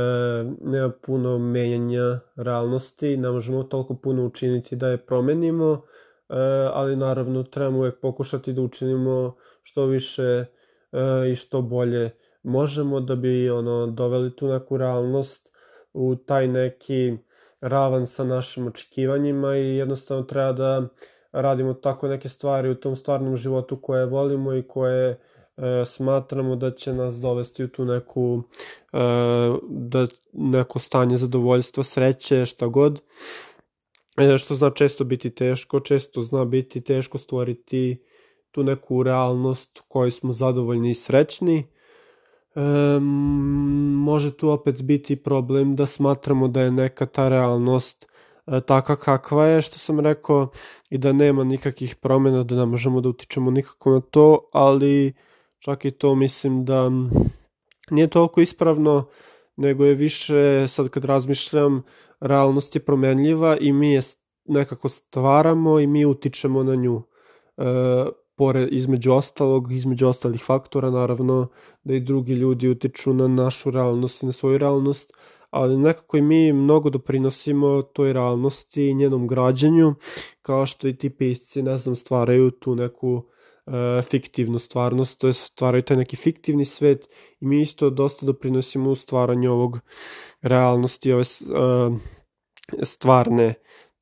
nema 0.61 0.89
puno 0.89 1.37
menjanja 1.37 2.19
realnosti, 2.35 3.17
ne 3.17 3.31
možemo 3.31 3.63
toliko 3.63 3.95
puno 3.95 4.25
učiniti 4.25 4.75
da 4.75 4.87
je 4.87 5.05
promenimo, 5.05 5.73
e, 5.73 6.35
ali 6.73 6.95
naravno 6.95 7.43
trebamo 7.43 7.77
uvek 7.77 7.99
pokušati 8.01 8.53
da 8.53 8.61
učinimo 8.61 9.35
što 9.63 9.85
više 9.85 10.23
e, 10.23 10.45
i 11.31 11.35
što 11.35 11.61
bolje 11.61 12.09
možemo 12.43 12.99
da 12.99 13.15
bi 13.15 13.49
ono 13.49 13.87
doveli 13.87 14.35
tu 14.35 14.47
neku 14.47 14.77
realnost 14.77 15.49
u 15.93 16.15
taj 16.15 16.47
neki 16.47 17.17
ravan 17.67 18.07
sa 18.07 18.23
našim 18.23 18.67
očekivanjima 18.67 19.57
i 19.57 19.75
jednostavno 19.75 20.23
treba 20.23 20.51
da 20.51 20.87
radimo 21.31 21.73
tako 21.73 22.07
neke 22.07 22.29
stvari 22.29 22.69
u 22.69 22.75
tom 22.75 22.95
stvarnom 22.95 23.37
životu 23.37 23.81
koje 23.81 24.05
volimo 24.05 24.53
i 24.53 24.63
koje 24.63 25.09
e, 25.09 25.85
smatramo 25.85 26.55
da 26.55 26.71
će 26.71 26.93
nas 26.93 27.15
dovesti 27.15 27.63
u 27.63 27.67
tu 27.67 27.85
neku 27.85 28.43
e, 28.93 28.97
da 29.69 30.07
neko 30.33 30.79
stanje 30.79 31.17
zadovoljstva, 31.17 31.83
sreće, 31.83 32.45
šta 32.45 32.67
god. 32.67 33.01
E, 34.17 34.37
što 34.37 34.55
zna 34.55 34.69
često 34.69 35.03
biti 35.03 35.29
teško, 35.29 35.79
često 35.79 36.21
zna 36.21 36.45
biti 36.45 36.81
teško 36.81 37.17
stvoriti 37.17 38.03
tu 38.51 38.63
neku 38.63 39.03
realnost 39.03 39.81
kojoj 39.87 40.11
smo 40.11 40.33
zadovoljni 40.33 40.91
i 40.91 40.95
srećni. 40.95 41.67
E, 42.55 42.99
može 43.95 44.37
tu 44.37 44.49
opet 44.49 44.83
biti 44.83 45.15
problem 45.15 45.75
da 45.75 45.85
smatramo 45.85 46.47
da 46.47 46.61
je 46.61 46.71
neka 46.71 47.05
ta 47.05 47.29
realnost 47.29 48.07
e, 48.47 48.61
taka 48.61 48.95
kakva 48.95 49.45
je, 49.45 49.61
što 49.61 49.77
sam 49.77 49.99
rekao, 49.99 50.49
i 50.89 50.97
da 50.97 51.13
nema 51.13 51.43
nikakvih 51.43 51.95
promjena, 51.95 52.43
da 52.43 52.55
ne 52.55 52.65
možemo 52.65 53.01
da 53.01 53.09
utičemo 53.09 53.51
nikako 53.51 53.91
na 53.91 54.01
to, 54.01 54.49
ali 54.53 55.13
čak 55.59 55.85
i 55.85 55.91
to 55.91 56.15
mislim 56.15 56.65
da 56.65 56.91
nije 57.91 58.07
toliko 58.07 58.41
ispravno, 58.41 59.07
nego 59.57 59.85
je 59.85 59.95
više, 59.95 60.65
sad 60.67 60.89
kad 60.89 61.05
razmišljam, 61.05 61.83
realnost 62.19 62.75
je 62.75 62.85
promenljiva 62.85 63.57
i 63.57 63.73
mi 63.73 63.93
je 63.93 64.01
nekako 64.45 64.89
stvaramo 64.89 65.79
i 65.79 65.87
mi 65.87 66.05
utičemo 66.05 66.63
na 66.63 66.75
nju. 66.75 67.01
E, 67.57 67.63
pored, 68.35 68.73
između 68.73 69.11
ostalog, 69.11 69.71
između 69.71 70.07
ostalih 70.07 70.43
faktora, 70.43 70.89
naravno, 70.89 71.47
da 71.83 71.93
i 71.93 71.99
drugi 71.99 72.33
ljudi 72.33 72.69
utiču 72.69 73.13
na 73.13 73.27
našu 73.27 73.71
realnost 73.71 74.23
i 74.23 74.25
na 74.25 74.31
svoju 74.31 74.57
realnost, 74.57 75.13
ali 75.49 75.77
nekako 75.77 76.17
i 76.17 76.21
mi 76.21 76.53
mnogo 76.53 76.89
doprinosimo 76.89 77.81
toj 77.81 78.13
realnosti 78.13 78.87
i 78.87 78.93
njenom 78.93 79.27
građanju, 79.27 79.95
kao 80.41 80.65
što 80.65 80.87
i 80.87 80.97
ti 80.97 81.09
pisci, 81.09 81.61
ne 81.61 81.77
znam, 81.77 81.95
stvaraju 81.95 82.51
tu 82.51 82.75
neku 82.75 83.23
e, 83.67 84.01
fiktivnu 84.01 84.59
stvarnost, 84.59 85.19
to 85.19 85.27
je 85.27 85.33
stvaraju 85.33 85.83
taj 85.83 85.97
neki 85.97 86.15
fiktivni 86.15 86.65
svet 86.65 87.09
i 87.39 87.45
mi 87.45 87.61
isto 87.61 87.89
dosta 87.89 88.25
doprinosimo 88.25 88.89
u 88.89 88.95
stvaranju 88.95 89.51
ovog 89.51 89.79
realnosti, 90.41 91.13
ove 91.13 91.21
e, 91.21 91.25
stvarne 92.83 93.53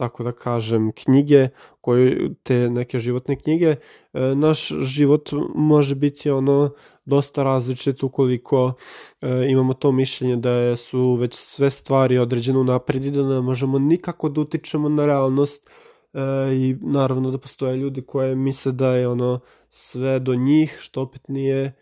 tako 0.03 0.23
da 0.23 0.31
kažem, 0.31 0.91
knjige, 0.91 1.47
koje, 1.81 2.29
te 2.43 2.69
neke 2.69 2.99
životne 2.99 3.35
knjige, 3.39 3.75
e, 4.13 4.35
naš 4.35 4.67
život 4.67 5.29
može 5.55 5.95
biti 5.95 6.29
ono 6.29 6.73
dosta 7.05 7.43
različit 7.43 8.03
ukoliko 8.03 8.73
e, 9.21 9.47
imamo 9.49 9.73
to 9.73 9.91
mišljenje 9.91 10.35
da 10.35 10.75
su 10.75 11.15
već 11.15 11.35
sve 11.35 11.71
stvari 11.71 12.17
određene 12.17 12.63
napred 12.63 13.05
i 13.05 13.11
da 13.11 13.23
ne 13.23 13.41
možemo 13.41 13.79
nikako 13.79 14.29
da 14.29 14.41
utičemo 14.41 14.89
na 14.89 15.05
realnost 15.05 15.69
e, 16.13 16.19
i 16.53 16.75
naravno 16.81 17.31
da 17.31 17.37
postoje 17.37 17.77
ljudi 17.77 18.01
koje 18.01 18.35
misle 18.35 18.71
da 18.71 18.95
je 18.95 19.07
ono 19.07 19.39
sve 19.69 20.19
do 20.19 20.35
njih, 20.35 20.77
što 20.79 21.01
opet 21.01 21.27
nije 21.27 21.73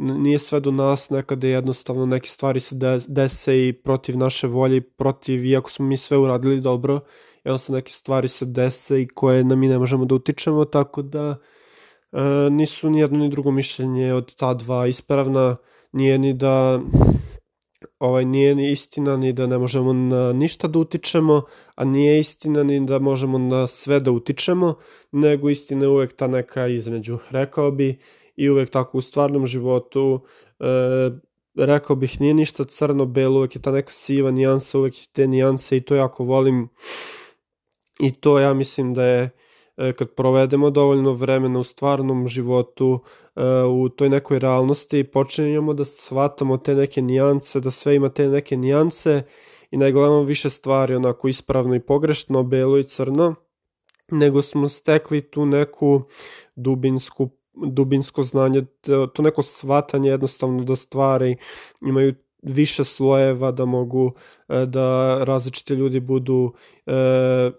nije 0.00 0.38
sve 0.38 0.60
do 0.60 0.70
nas, 0.70 1.10
nekada 1.10 1.46
jednostavno 1.46 2.06
neke 2.06 2.28
stvari 2.28 2.60
se 2.60 2.74
dese 3.08 3.68
i 3.68 3.72
protiv 3.72 4.18
naše 4.18 4.46
volje 4.46 4.80
protiv, 4.80 5.44
iako 5.44 5.70
smo 5.70 5.86
mi 5.86 5.96
sve 5.96 6.18
uradili 6.18 6.60
dobro, 6.60 7.00
jednostavno 7.44 7.76
neke 7.76 7.92
stvari 7.92 8.28
se 8.28 8.44
dese 8.46 9.02
i 9.02 9.08
koje 9.08 9.44
na 9.44 9.54
mi 9.54 9.68
ne 9.68 9.78
možemo 9.78 10.04
da 10.04 10.14
utičemo, 10.14 10.64
tako 10.64 11.02
da 11.02 11.36
e, 12.12 12.50
nisu 12.50 12.90
ni 12.90 13.00
jedno 13.00 13.18
ni 13.18 13.28
drugo 13.28 13.50
mišljenje 13.50 14.12
od 14.14 14.34
ta 14.34 14.54
dva 14.54 14.86
ispravna, 14.86 15.56
nije 15.92 16.18
ni 16.18 16.34
da 16.34 16.80
ovaj 17.98 18.24
nije 18.24 18.54
ni 18.54 18.70
istina 18.70 19.16
ni 19.16 19.32
da 19.32 19.46
ne 19.46 19.58
možemo 19.58 19.92
na 19.92 20.32
ništa 20.32 20.68
da 20.68 20.78
utičemo, 20.78 21.42
a 21.74 21.84
nije 21.84 22.20
istina 22.20 22.62
ni 22.62 22.86
da 22.86 22.98
možemo 22.98 23.38
na 23.38 23.66
sve 23.66 24.00
da 24.00 24.10
utičemo, 24.10 24.74
nego 25.12 25.50
istina 25.50 25.84
je 25.84 25.88
uvek 25.88 26.12
ta 26.12 26.26
neka 26.26 26.66
između. 26.66 27.18
Rekao 27.30 27.70
bi 27.70 27.98
i 28.40 28.50
uvek 28.50 28.70
tako 28.70 28.98
u 28.98 29.00
stvarnom 29.00 29.46
životu 29.46 30.20
e, 30.60 30.64
rekao 31.54 31.96
bih 31.96 32.20
nije 32.20 32.34
ništa 32.34 32.64
crno-belo, 32.64 33.38
uvek 33.38 33.56
je 33.56 33.62
ta 33.62 33.72
neka 33.72 33.90
siva 33.90 34.30
nijansa, 34.30 34.78
uvek 34.78 34.94
te 35.12 35.26
nijanse 35.26 35.76
i 35.76 35.80
to 35.80 35.94
jako 35.94 36.24
volim. 36.24 36.68
I 37.98 38.12
to 38.12 38.38
ja 38.38 38.54
mislim 38.54 38.94
da 38.94 39.04
je 39.04 39.30
e, 39.76 39.92
kad 39.92 40.14
provedemo 40.14 40.70
dovoljno 40.70 41.12
vremena 41.12 41.58
u 41.58 41.64
stvarnom 41.64 42.28
životu, 42.28 43.00
e, 43.36 43.42
u 43.64 43.88
toj 43.88 44.08
nekoj 44.08 44.38
realnosti, 44.38 45.04
počinjemo 45.04 45.74
da 45.74 45.84
shvatamo 45.84 46.56
te 46.56 46.74
neke 46.74 47.02
nijance, 47.02 47.60
da 47.60 47.70
sve 47.70 47.94
ima 47.94 48.08
te 48.08 48.28
neke 48.28 48.56
nijance 48.56 49.22
i 49.70 49.76
ne 49.76 49.92
gledamo 49.92 50.22
više 50.22 50.50
stvari 50.50 50.94
onako 50.94 51.28
ispravno 51.28 51.74
i 51.74 51.80
pogrešno, 51.80 52.42
belo 52.42 52.78
i 52.78 52.84
crno, 52.84 53.34
nego 54.10 54.42
smo 54.42 54.68
stekli 54.68 55.20
tu 55.20 55.46
neku 55.46 56.02
dubinsku 56.56 57.39
dubinsko 57.66 58.22
znanje, 58.22 58.64
to 59.14 59.22
neko 59.22 59.42
shvatanje 59.42 60.10
jednostavno 60.10 60.64
da 60.64 60.76
stvari 60.76 61.36
imaju 61.82 62.14
više 62.42 62.84
slojeva 62.84 63.52
da 63.52 63.64
mogu 63.64 64.12
e, 64.48 64.66
da 64.66 65.18
različite 65.24 65.74
ljudi 65.74 66.00
budu 66.00 66.52
e, 66.86 66.92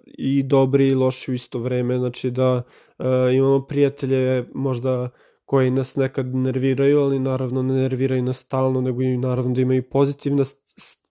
i 0.05 0.43
dobri 0.43 0.87
i 0.87 0.95
loši 0.95 1.31
u 1.31 1.33
isto 1.33 1.59
vreme, 1.59 1.97
znači 1.97 2.31
da 2.31 2.63
e, 2.99 3.03
imamo 3.33 3.65
prijatelje 3.65 4.45
možda 4.53 5.09
koji 5.45 5.71
nas 5.71 5.95
nekad 5.95 6.35
nerviraju, 6.35 6.99
ali 6.99 7.19
naravno 7.19 7.63
ne 7.63 7.73
nerviraju 7.73 8.23
nas 8.23 8.37
stalno, 8.37 8.81
nego 8.81 9.01
i 9.01 9.17
naravno 9.17 9.53
da 9.53 9.61
imaju 9.61 9.89
pozitivne 9.89 10.43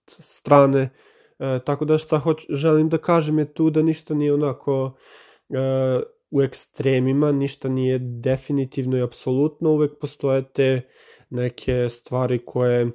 strane, 0.07 0.89
tako 1.65 1.85
da 1.85 1.97
šta 1.97 2.19
hoć, 2.19 2.45
želim 2.49 2.89
da 2.89 2.97
kažem 2.97 3.39
je 3.39 3.53
tu 3.53 3.69
da 3.69 3.81
ništa 3.81 4.13
nije 4.13 4.33
onako 4.33 4.93
u 6.31 6.41
ekstremima, 6.41 7.31
ništa 7.31 7.69
nije 7.69 7.99
definitivno 7.99 8.97
i 8.97 9.01
apsolutno, 9.01 9.69
uvek 9.69 9.91
postoje 10.01 10.43
te 10.53 10.81
neke 11.29 11.89
stvari 11.89 12.45
koje 12.45 12.91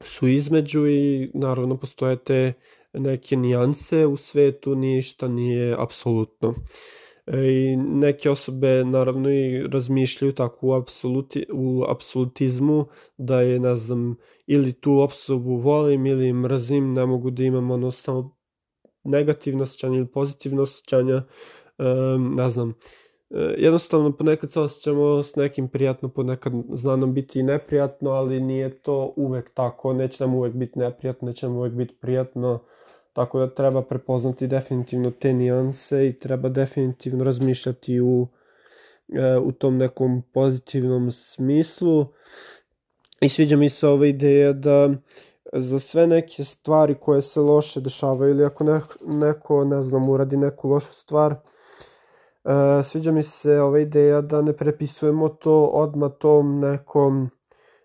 su 0.00 0.28
između 0.28 0.86
i 0.86 1.30
naravno 1.34 1.76
postoje 1.76 2.16
te 2.16 2.52
neke 2.92 3.36
nijanse 3.36 4.06
u 4.06 4.16
svetu, 4.16 4.74
ništa 4.74 5.28
nije 5.28 5.76
apsolutno. 5.78 6.54
E, 7.26 7.38
I 7.52 7.76
neke 7.76 8.30
osobe 8.30 8.84
naravno 8.84 9.30
i 9.30 9.62
razmišljaju 9.72 10.32
tako 10.32 10.66
u, 10.66 10.72
apsoluti, 10.72 11.46
u 11.52 11.84
apsolutizmu 11.88 12.86
da 13.16 13.40
je, 13.40 13.60
ne 13.60 13.74
znam, 13.74 14.16
ili 14.46 14.72
tu 14.72 15.00
osobu 15.00 15.56
volim 15.56 16.06
ili 16.06 16.32
mrzim, 16.32 16.92
ne 16.92 17.06
mogu 17.06 17.30
da 17.30 17.42
imam 17.42 17.70
ono 17.70 17.90
samo 17.90 18.36
negativno 19.04 19.62
osjećanje 19.62 19.98
ili 19.98 20.06
pozitivno 20.06 20.62
osjećanja, 20.62 21.22
um, 21.78 22.34
ne 22.34 22.50
znam, 22.50 22.74
E, 23.30 23.54
jednostavno 23.58 24.16
ponekad 24.16 24.52
se 24.52 24.60
osjećamo 24.60 25.22
s 25.22 25.36
nekim 25.36 25.68
prijatno, 25.68 26.08
ponekad 26.08 26.52
zna 26.74 26.96
nam 26.96 27.14
biti 27.14 27.40
i 27.40 27.42
neprijatno, 27.42 28.10
ali 28.10 28.40
nije 28.40 28.78
to 28.78 29.12
uvek 29.16 29.50
tako, 29.54 29.92
neće 29.92 30.24
nam 30.24 30.34
uvek 30.34 30.54
biti 30.54 30.78
neprijatno, 30.78 31.28
neće 31.28 31.46
nam 31.46 31.56
uvek 31.56 31.72
biti 31.72 31.94
prijatno, 32.00 32.58
tako 33.12 33.38
da 33.38 33.54
treba 33.54 33.82
prepoznati 33.82 34.46
definitivno 34.46 35.10
te 35.10 35.32
nijanse 35.32 36.08
i 36.08 36.18
treba 36.18 36.48
definitivno 36.48 37.24
razmišljati 37.24 38.00
u, 38.00 38.28
e, 39.12 39.38
u 39.38 39.52
tom 39.52 39.76
nekom 39.76 40.22
pozitivnom 40.32 41.12
smislu. 41.12 42.06
I 43.20 43.28
sviđa 43.28 43.56
mi 43.56 43.68
se 43.68 43.88
ova 43.88 44.06
ideja 44.06 44.52
da 44.52 44.90
za 45.52 45.78
sve 45.78 46.06
neke 46.06 46.44
stvari 46.44 46.94
koje 47.00 47.22
se 47.22 47.40
loše 47.40 47.80
dešavaju 47.80 48.30
ili 48.30 48.44
ako 48.44 48.64
neko, 49.00 49.64
ne 49.64 49.82
znam, 49.82 50.08
uradi 50.08 50.36
neku 50.36 50.68
lošu 50.68 50.92
stvar, 50.92 51.34
sviđa 52.84 53.12
mi 53.12 53.22
se 53.22 53.60
ova 53.60 53.78
ideja 53.78 54.20
da 54.20 54.42
ne 54.42 54.52
prepisujemo 54.52 55.28
to 55.28 55.64
odmah 55.64 56.12
tom 56.18 56.60
nekom 56.60 57.30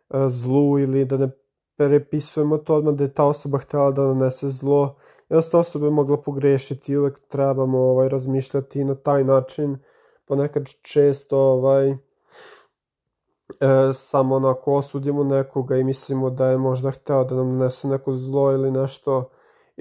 e, 0.10 0.30
zlu 0.30 0.80
ili 0.80 1.06
da 1.06 1.18
ne 1.18 1.30
prepisujemo 1.78 2.58
to 2.58 2.76
odmah 2.76 2.94
da 2.94 3.04
je 3.04 3.14
ta 3.14 3.26
osoba 3.26 3.58
htjela 3.58 3.92
da 3.92 4.02
nanese 4.02 4.50
zlo. 4.50 4.96
Jednostavno 5.30 5.62
osoba 5.62 5.86
je 5.86 5.92
mogla 5.92 6.22
pogrešiti 6.22 6.92
i 6.92 6.98
uvek 6.98 7.20
trebamo 7.28 7.80
ovaj, 7.80 8.10
razmišljati 8.10 8.84
na 8.84 8.96
taj 8.96 9.24
način. 9.24 9.78
Ponekad 10.26 10.70
često 10.82 11.38
ovaj, 11.40 11.90
e, 11.90 11.98
samo 13.94 14.36
onako 14.36 14.76
osudimo 14.76 15.24
nekoga 15.24 15.78
i 15.78 15.84
mislimo 15.84 16.30
da 16.30 16.48
je 16.48 16.58
možda 16.58 16.92
hteo 16.92 17.24
da 17.24 17.36
nam 17.36 17.58
nanese 17.58 17.88
neko 17.88 18.12
zlo 18.12 18.52
ili 18.52 18.72
nešto 18.72 19.30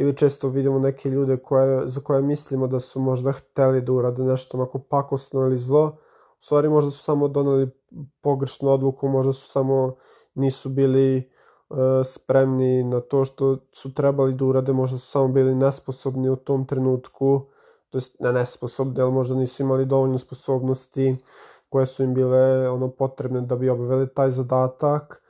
ili 0.00 0.16
često 0.16 0.48
vidimo 0.48 0.78
neke 0.78 1.10
ljude 1.10 1.36
koje, 1.36 1.88
za 1.88 2.00
koje 2.00 2.22
mislimo 2.22 2.66
da 2.66 2.80
su 2.80 3.00
možda 3.00 3.32
hteli 3.32 3.80
da 3.80 3.92
urade 3.92 4.22
nešto 4.22 4.56
onako 4.56 4.78
pakosno 4.78 5.40
ili 5.40 5.58
zlo, 5.58 5.96
u 6.38 6.42
stvari 6.42 6.68
možda 6.68 6.90
su 6.90 6.98
samo 6.98 7.28
doneli 7.28 7.70
pogrešnu 8.20 8.70
odluku, 8.70 9.08
možda 9.08 9.32
su 9.32 9.50
samo 9.50 9.96
nisu 10.34 10.68
bili 10.68 11.30
uh, 11.68 11.76
spremni 12.04 12.82
na 12.82 13.00
to 13.00 13.24
što 13.24 13.58
su 13.72 13.94
trebali 13.94 14.34
da 14.34 14.44
urade, 14.44 14.72
možda 14.72 14.98
su 14.98 15.06
samo 15.06 15.28
bili 15.28 15.54
nesposobni 15.54 16.30
u 16.30 16.36
tom 16.36 16.66
trenutku, 16.66 17.46
to 17.90 17.98
jest 17.98 18.20
ne 18.20 18.32
nesposobni, 18.32 19.00
ali 19.00 19.12
možda 19.12 19.34
nisu 19.34 19.62
imali 19.62 19.86
dovoljno 19.86 20.18
sposobnosti 20.18 21.16
koje 21.68 21.86
su 21.86 22.02
im 22.02 22.14
bile 22.14 22.68
ono 22.70 22.90
potrebne 22.90 23.40
da 23.40 23.56
bi 23.56 23.68
obavili 23.68 24.08
taj 24.14 24.30
zadatak, 24.30 25.22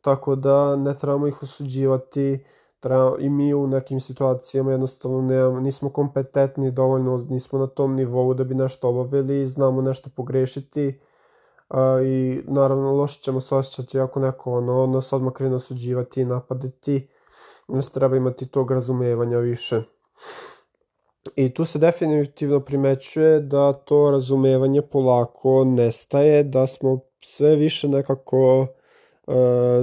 tako 0.00 0.36
da 0.36 0.76
ne 0.76 0.98
trebamo 0.98 1.26
ih 1.26 1.42
osuđivati, 1.42 2.44
treba, 2.86 3.16
i 3.18 3.28
mi 3.28 3.54
u 3.54 3.66
nekim 3.66 4.00
situacijama 4.00 4.70
jednostavno 4.70 5.22
ne, 5.22 5.60
nismo 5.60 5.90
kompetentni 5.90 6.70
dovoljno, 6.70 7.26
nismo 7.30 7.58
na 7.58 7.66
tom 7.66 7.94
nivou 7.94 8.34
da 8.34 8.44
bi 8.44 8.54
nešto 8.54 8.88
obavili, 8.88 9.46
znamo 9.46 9.82
nešto 9.82 10.10
pogrešiti 10.16 11.00
a, 11.68 12.00
i 12.04 12.42
naravno 12.46 12.92
loše 12.92 13.20
ćemo 13.22 13.40
se 13.40 13.54
osjećati 13.54 14.00
ako 14.00 14.20
neko 14.20 14.52
ono, 14.52 14.86
nas 14.86 15.12
odmah 15.12 15.32
krene 15.32 15.56
osuđivati 15.56 16.20
i 16.20 16.24
napadati, 16.24 17.08
nas 17.68 17.90
treba 17.90 18.16
imati 18.16 18.46
tog 18.46 18.70
razumevanja 18.70 19.38
više. 19.38 19.82
I 21.36 21.54
tu 21.54 21.64
se 21.64 21.78
definitivno 21.78 22.60
primećuje 22.60 23.40
da 23.40 23.72
to 23.72 24.10
razumevanje 24.10 24.82
polako 24.82 25.64
nestaje, 25.64 26.44
da 26.44 26.66
smo 26.66 27.00
sve 27.20 27.56
više 27.56 27.88
nekako 27.88 28.66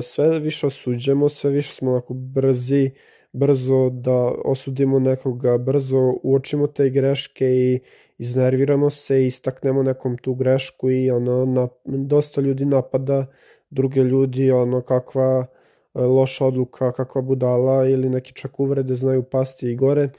sve 0.02 0.40
više 0.40 0.68
osuđemo, 0.68 1.30
sve 1.30 1.52
više 1.52 1.74
smo 1.74 1.92
onako 1.92 2.14
brzi, 2.14 2.92
brzo 3.34 3.90
da 3.90 4.34
osudimo 4.46 5.00
nekoga, 5.00 5.58
brzo 5.58 6.14
uočimo 6.24 6.68
te 6.68 6.90
greške 6.90 7.46
i 7.46 7.80
iznerviramo 8.18 8.90
se 8.90 9.24
i 9.24 9.28
istaknemo 9.28 9.84
nekom 9.84 10.18
tu 10.18 10.34
grešku 10.34 10.92
i 10.92 11.12
ono, 11.12 11.46
na, 11.46 11.68
dosta 11.86 12.42
ljudi 12.42 12.66
napada 12.66 13.26
druge 13.70 14.02
ljudi, 14.02 14.52
ono, 14.52 14.82
kakva 14.82 15.46
e, 15.94 16.02
loša 16.02 16.46
odluka, 16.46 16.92
kakva 16.92 17.22
budala 17.22 17.88
ili 17.88 18.10
neki 18.10 18.34
čak 18.34 18.60
uvrede 18.60 18.96
znaju 18.96 19.24
pasti 19.24 19.72
i 19.72 19.76
gore, 19.76 20.10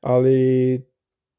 ali 0.00 0.82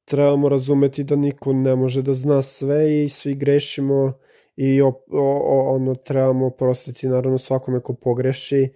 trebamo 0.06 0.50
razumeti 0.50 1.04
da 1.04 1.16
niko 1.16 1.54
ne 1.54 1.76
može 1.76 2.02
da 2.02 2.14
zna 2.14 2.42
sve 2.42 3.04
i 3.04 3.10
svi 3.10 3.36
grešimo 3.36 4.14
i 4.56 4.82
o, 4.82 4.88
o, 5.12 5.76
ono 5.76 5.96
trebamo 5.96 6.50
prostiti 6.50 7.08
naravno 7.08 7.38
svakome 7.38 7.80
ko 7.80 7.94
pogreši 7.94 8.62
e, 8.64 8.72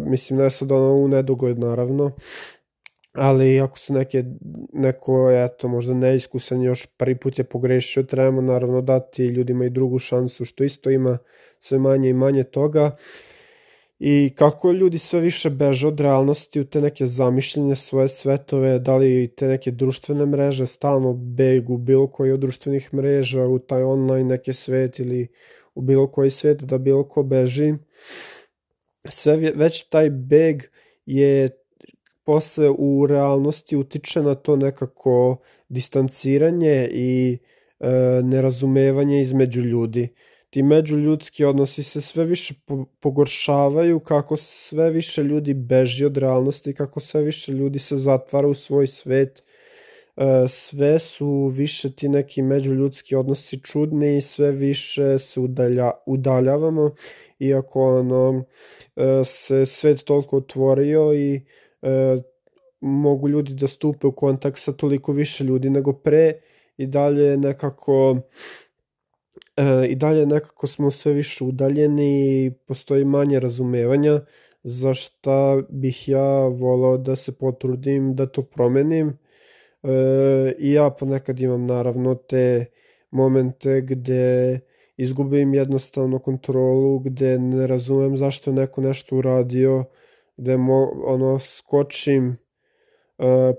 mislim 0.00 0.38
ne 0.38 0.50
sad 0.50 0.72
ono 0.72 0.94
u 0.94 1.08
nedogled 1.08 1.58
naravno 1.58 2.12
ali 3.12 3.60
ako 3.60 3.78
su 3.78 3.92
neke, 3.92 4.24
neko, 4.72 5.30
eto, 5.30 5.68
možda 5.68 5.94
neiskusan 5.94 6.62
još 6.62 6.86
prvi 6.86 7.16
put 7.16 7.38
je 7.38 7.44
pogrešio, 7.44 8.02
trebamo 8.02 8.40
naravno 8.40 8.80
dati 8.80 9.26
ljudima 9.26 9.64
i 9.64 9.70
drugu 9.70 9.98
šansu, 9.98 10.44
što 10.44 10.64
isto 10.64 10.90
ima 10.90 11.18
sve 11.60 11.78
manje 11.78 12.08
i 12.08 12.14
manje 12.14 12.42
toga. 12.42 12.96
I 14.00 14.32
kako 14.34 14.72
ljudi 14.72 14.98
sve 14.98 15.20
više 15.20 15.50
beže 15.50 15.86
od 15.86 16.00
realnosti 16.00 16.60
u 16.60 16.64
te 16.64 16.80
neke 16.80 17.06
zamišljenje 17.06 17.76
svoje 17.76 18.08
svetove, 18.08 18.78
da 18.78 18.96
li 18.96 19.28
te 19.36 19.48
neke 19.48 19.70
društvene 19.70 20.26
mreže 20.26 20.66
stalno 20.66 21.12
begu 21.12 21.78
bilo 21.78 22.06
koji 22.06 22.32
od 22.32 22.40
društvenih 22.40 22.94
mreža 22.94 23.42
u 23.46 23.58
taj 23.58 23.82
online 23.82 24.24
neki 24.24 24.52
svet 24.52 24.98
ili 24.98 25.28
u 25.74 25.80
bilo 25.80 26.06
koji 26.06 26.30
svet 26.30 26.64
da 26.64 26.78
bilo 26.78 27.08
ko 27.08 27.22
beži. 27.22 27.74
Sve 29.08 29.36
već 29.36 29.84
taj 29.84 30.10
beg 30.10 30.62
je 31.06 31.48
posle 32.24 32.70
u 32.78 33.06
realnosti 33.06 33.76
utiče 33.76 34.22
na 34.22 34.34
to 34.34 34.56
nekako 34.56 35.36
distanciranje 35.68 36.88
i 36.92 37.38
e, 37.80 37.88
nerazumevanje 38.22 39.20
između 39.20 39.60
ljudi. 39.60 40.08
Ti 40.50 40.62
međuljudski 40.62 41.44
odnosi 41.44 41.82
se 41.82 42.00
sve 42.00 42.24
više 42.24 42.54
pogoršavaju 43.00 44.00
kako 44.00 44.36
sve 44.36 44.90
više 44.90 45.22
ljudi 45.22 45.54
beži 45.54 46.04
od 46.04 46.16
realnosti, 46.16 46.74
kako 46.74 47.00
sve 47.00 47.22
više 47.22 47.52
ljudi 47.52 47.78
se 47.78 47.96
zatvara 47.96 48.48
u 48.48 48.54
svoj 48.54 48.86
svet, 48.86 49.44
e, 50.16 50.48
sve 50.48 50.98
su 50.98 51.52
više 51.56 51.92
ti 51.92 52.08
neki 52.08 52.42
međuljudski 52.42 53.14
odnosi 53.16 53.60
čudni 53.62 54.16
i 54.16 54.20
sve 54.20 54.50
više 54.50 55.18
se 55.18 55.40
udalja, 55.40 55.90
udaljavamo, 56.06 56.90
iako 57.38 57.98
ono, 57.98 58.44
e, 58.96 59.24
se 59.24 59.66
svet 59.66 60.04
toliko 60.04 60.36
otvorio 60.36 61.14
i 61.14 61.40
e, 61.82 62.22
mogu 62.80 63.28
ljudi 63.28 63.54
da 63.54 63.66
stupe 63.66 64.06
u 64.06 64.12
kontakt 64.12 64.58
sa 64.58 64.72
toliko 64.72 65.12
više 65.12 65.44
ljudi 65.44 65.70
nego 65.70 65.92
pre 65.92 66.32
i 66.76 66.86
dalje 66.86 67.36
nekako 67.36 68.16
e, 69.56 69.86
i 69.88 69.94
dalje 69.94 70.26
nekako 70.26 70.66
smo 70.66 70.90
sve 70.90 71.12
više 71.12 71.44
udaljeni 71.44 72.44
i 72.44 72.50
postoji 72.50 73.04
manje 73.04 73.40
razumevanja 73.40 74.20
za 74.62 74.94
šta 74.94 75.62
bih 75.68 76.08
ja 76.08 76.46
volao 76.46 76.98
da 76.98 77.16
se 77.16 77.32
potrudim 77.32 78.14
da 78.16 78.26
to 78.26 78.42
promenim. 78.42 79.18
E, 79.82 79.88
i 80.58 80.72
ja 80.72 80.90
ponekad 80.90 81.40
imam 81.40 81.66
naravno 81.66 82.14
te 82.14 82.66
momente 83.10 83.80
gde 83.80 84.60
izgubim 84.96 85.54
jednostavno 85.54 86.18
kontrolu, 86.18 86.98
gde 86.98 87.38
ne 87.38 87.66
razumem 87.66 88.16
zašto 88.16 88.52
neko 88.52 88.80
nešto 88.80 89.16
uradio, 89.16 89.84
gde 90.36 90.56
mo, 90.56 90.90
ono, 91.06 91.38
skočim 91.38 92.36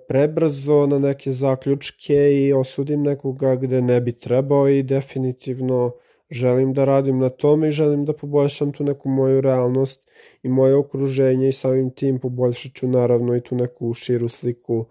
prebrzo 0.07 0.87
na 0.87 0.99
neke 0.99 1.31
zaključke 1.31 2.33
i 2.33 2.53
osudim 2.53 3.03
nekoga 3.03 3.55
gde 3.55 3.81
ne 3.81 4.01
bi 4.01 4.11
trebao 4.11 4.69
i 4.69 4.83
definitivno 4.83 5.91
želim 6.29 6.73
da 6.73 6.85
radim 6.85 7.19
na 7.19 7.29
tome 7.29 7.67
i 7.67 7.71
želim 7.71 8.05
da 8.05 8.13
poboljšam 8.13 8.71
tu 8.71 8.83
neku 8.83 9.09
moju 9.09 9.41
realnost 9.41 10.09
i 10.43 10.49
moje 10.49 10.75
okruženje 10.75 11.49
i 11.49 11.53
samim 11.53 11.89
tim 11.89 12.19
poboljšat 12.19 12.73
ću 12.73 12.87
naravno 12.87 13.35
i 13.35 13.41
tu 13.41 13.55
neku 13.55 13.93
širu 13.93 14.29
sliku 14.29 14.85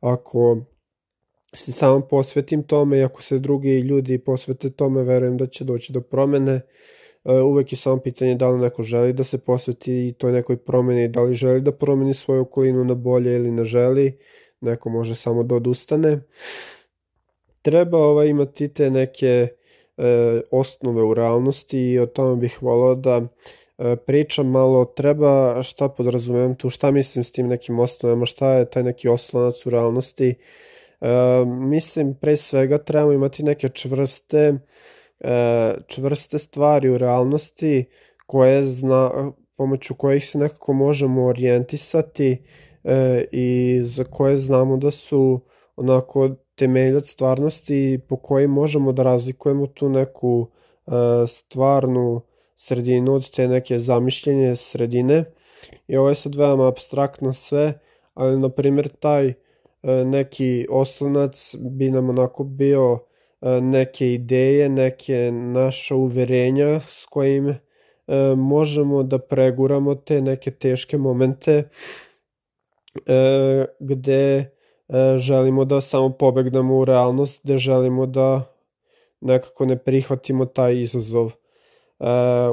ako 0.00 0.56
se 1.54 1.72
samo 1.72 2.00
posvetim 2.00 2.62
tome 2.62 2.98
i 2.98 3.02
ako 3.02 3.22
se 3.22 3.38
drugi 3.38 3.80
ljudi 3.80 4.18
posvete 4.18 4.70
tome, 4.70 5.02
verujem 5.02 5.36
da 5.36 5.46
će 5.46 5.64
doći 5.64 5.92
do 5.92 6.00
promene. 6.00 6.60
E, 7.24 7.32
uvek 7.32 7.72
je 7.72 7.76
samo 7.76 7.96
pitanje 7.96 8.34
da 8.34 8.50
li 8.50 8.60
neko 8.60 8.82
želi 8.82 9.12
da 9.12 9.24
se 9.24 9.38
posveti 9.38 10.14
toj 10.18 10.32
nekoj 10.32 10.56
promeni, 10.56 11.08
da 11.08 11.22
li 11.22 11.34
želi 11.34 11.60
da 11.60 11.72
promeni 11.72 12.14
svoju 12.14 12.42
okolinu 12.42 12.84
na 12.84 12.94
bolje 12.94 13.36
ili 13.36 13.50
ne 13.50 13.64
želi, 13.64 14.18
neko 14.60 14.90
može 14.90 15.14
samo 15.14 15.42
da 15.42 15.54
odustane. 15.54 16.20
Treba 17.62 17.98
ovaj, 17.98 18.28
imati 18.28 18.68
te 18.68 18.90
neke 18.90 19.48
e, 19.96 20.40
osnove 20.50 21.02
u 21.02 21.14
realnosti 21.14 21.78
i 21.78 21.98
o 21.98 22.06
tome 22.06 22.36
bih 22.36 22.62
volao 22.62 22.94
da 22.94 23.20
e, 23.78 23.96
pričam 23.96 24.50
malo, 24.50 24.84
treba 24.84 25.62
šta 25.62 25.88
podrazumijem 25.88 26.54
tu, 26.54 26.70
šta 26.70 26.90
mislim 26.90 27.24
s 27.24 27.32
tim 27.32 27.48
nekim 27.48 27.78
osnovama, 27.78 28.26
šta 28.26 28.52
je 28.52 28.70
taj 28.70 28.82
neki 28.82 29.08
oslonac 29.08 29.66
u 29.66 29.70
realnosti. 29.70 30.34
E, 31.00 31.08
mislim, 31.46 32.14
pre 32.14 32.36
svega 32.36 32.78
trebamo 32.78 33.12
imati 33.12 33.42
neke 33.42 33.68
čvrste 33.68 34.58
E, 35.22 35.74
čvrste 35.86 36.38
stvari 36.38 36.90
u 36.90 36.98
realnosti 36.98 37.84
koje 38.26 38.64
zna, 38.64 39.32
pomoću 39.56 39.94
kojih 39.94 40.28
se 40.28 40.38
nekako 40.38 40.72
možemo 40.72 41.26
orijentisati 41.26 42.42
e, 42.84 43.24
i 43.32 43.80
za 43.82 44.04
koje 44.04 44.36
znamo 44.36 44.76
da 44.76 44.90
su 44.90 45.40
onako 45.76 46.30
temeljac 46.54 47.08
stvarnosti 47.08 48.00
po 48.08 48.16
kojim 48.16 48.50
možemo 48.50 48.92
da 48.92 49.02
razlikujemo 49.02 49.66
tu 49.66 49.88
neku 49.88 50.46
e, 50.86 50.90
stvarnu 51.26 52.20
sredinu 52.56 53.14
od 53.14 53.30
te 53.30 53.48
neke 53.48 53.78
zamišljenje 53.78 54.56
sredine. 54.56 55.24
I 55.88 55.96
ovo 55.96 56.08
je 56.08 56.14
sad 56.14 56.34
veoma 56.34 56.68
abstraktno 56.68 57.32
sve, 57.32 57.78
ali 58.14 58.38
na 58.38 58.48
primjer 58.48 58.88
taj 58.88 59.28
e, 59.28 59.34
neki 60.04 60.66
oslonac 60.70 61.54
bi 61.58 61.90
nam 61.90 62.08
onako 62.08 62.44
bio 62.44 62.98
neke 63.42 64.12
ideje, 64.12 64.68
neke 64.68 65.30
naša 65.32 65.94
uverenja 65.94 66.80
s 66.80 67.06
kojim 67.06 67.48
e, 67.48 67.58
možemo 68.36 69.02
da 69.02 69.18
preguramo 69.18 69.94
te 69.94 70.20
neke 70.22 70.50
teške 70.50 70.98
momente 70.98 71.68
e, 73.06 73.66
gde 73.80 74.50
želimo 75.16 75.64
da 75.64 75.80
samo 75.80 76.10
pobegnemo 76.10 76.78
u 76.78 76.84
realnost, 76.84 77.40
gde 77.44 77.58
želimo 77.58 78.06
da 78.06 78.42
nekako 79.20 79.66
ne 79.66 79.76
prihvatimo 79.78 80.46
taj 80.46 80.74
izazov. 80.74 81.32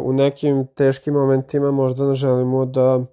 U 0.03 0.13
nekim 0.13 0.67
teškim 0.75 1.13
momentima 1.13 1.71
možda 1.71 2.07
ne 2.07 2.15
želimo 2.15 2.65
da 2.65 3.05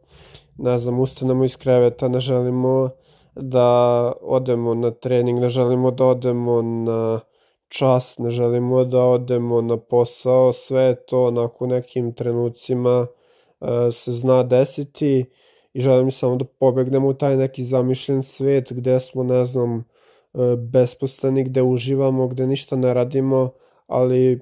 ne 0.59 0.79
znam, 0.79 1.01
ustanemo 1.01 1.45
iz 1.45 1.57
kreveta, 1.57 2.09
ne 2.09 2.21
želimo 2.21 2.91
da 3.35 4.13
odemo 4.23 4.75
na 4.75 4.91
trening, 4.91 5.41
ne 5.41 5.49
želimo 5.49 5.91
da 5.91 6.05
odemo 6.05 6.63
na 6.63 7.21
čas, 7.69 8.19
ne 8.19 8.31
želimo 8.31 8.85
da 8.85 9.03
odemo 9.03 9.61
na 9.61 9.77
posao, 9.77 10.53
sve 10.53 10.95
to 10.95 11.25
onako 11.27 11.67
nekim 11.67 12.13
trenucima 12.13 13.07
uh, 13.61 13.69
se 13.93 14.13
zna 14.13 14.43
desiti 14.43 15.25
i 15.73 15.81
želim 15.81 16.11
samo 16.11 16.37
da 16.37 16.45
pobegnemo 16.45 17.09
u 17.09 17.15
taj 17.15 17.37
neki 17.37 17.65
zamišljen 17.65 18.23
svet 18.23 18.73
gde 18.73 19.01
smo, 19.01 19.23
ne 19.23 19.45
znam, 19.45 19.85
uh, 20.33 20.55
besposleni, 20.59 21.45
gde 21.45 21.63
uživamo, 21.63 22.29
gde 22.29 22.47
ništa 22.47 22.77
ne 22.77 22.95
radimo, 22.95 23.51
ali 23.87 24.41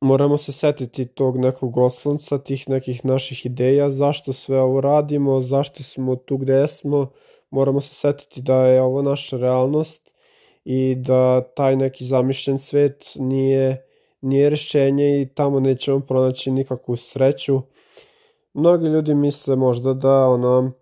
moramo 0.00 0.38
se 0.38 0.52
setiti 0.52 1.06
tog 1.06 1.36
nekog 1.36 1.76
oslonca, 1.76 2.38
tih 2.38 2.68
nekih 2.68 3.04
naših 3.04 3.46
ideja, 3.46 3.90
zašto 3.90 4.32
sve 4.32 4.60
ovo 4.60 4.80
radimo, 4.80 5.40
zašto 5.40 5.82
smo 5.82 6.16
tu 6.16 6.36
gde 6.36 6.68
smo, 6.68 7.10
moramo 7.50 7.80
se 7.80 7.94
setiti 7.94 8.42
da 8.42 8.66
je 8.66 8.82
ovo 8.82 9.02
naša 9.02 9.36
realnost 9.36 10.15
i 10.68 10.94
da 10.94 11.40
taj 11.40 11.76
neki 11.76 12.04
zamišljen 12.04 12.58
svet 12.58 13.04
nije, 13.16 13.86
nije 14.20 14.50
rešenje 14.50 15.22
i 15.22 15.26
tamo 15.26 15.60
nećemo 15.60 16.00
pronaći 16.00 16.50
nikakvu 16.50 16.96
sreću. 16.96 17.60
Mnogi 18.54 18.86
ljudi 18.86 19.14
misle 19.14 19.56
možda 19.56 19.94
da 19.94 20.24
ono 20.24 20.72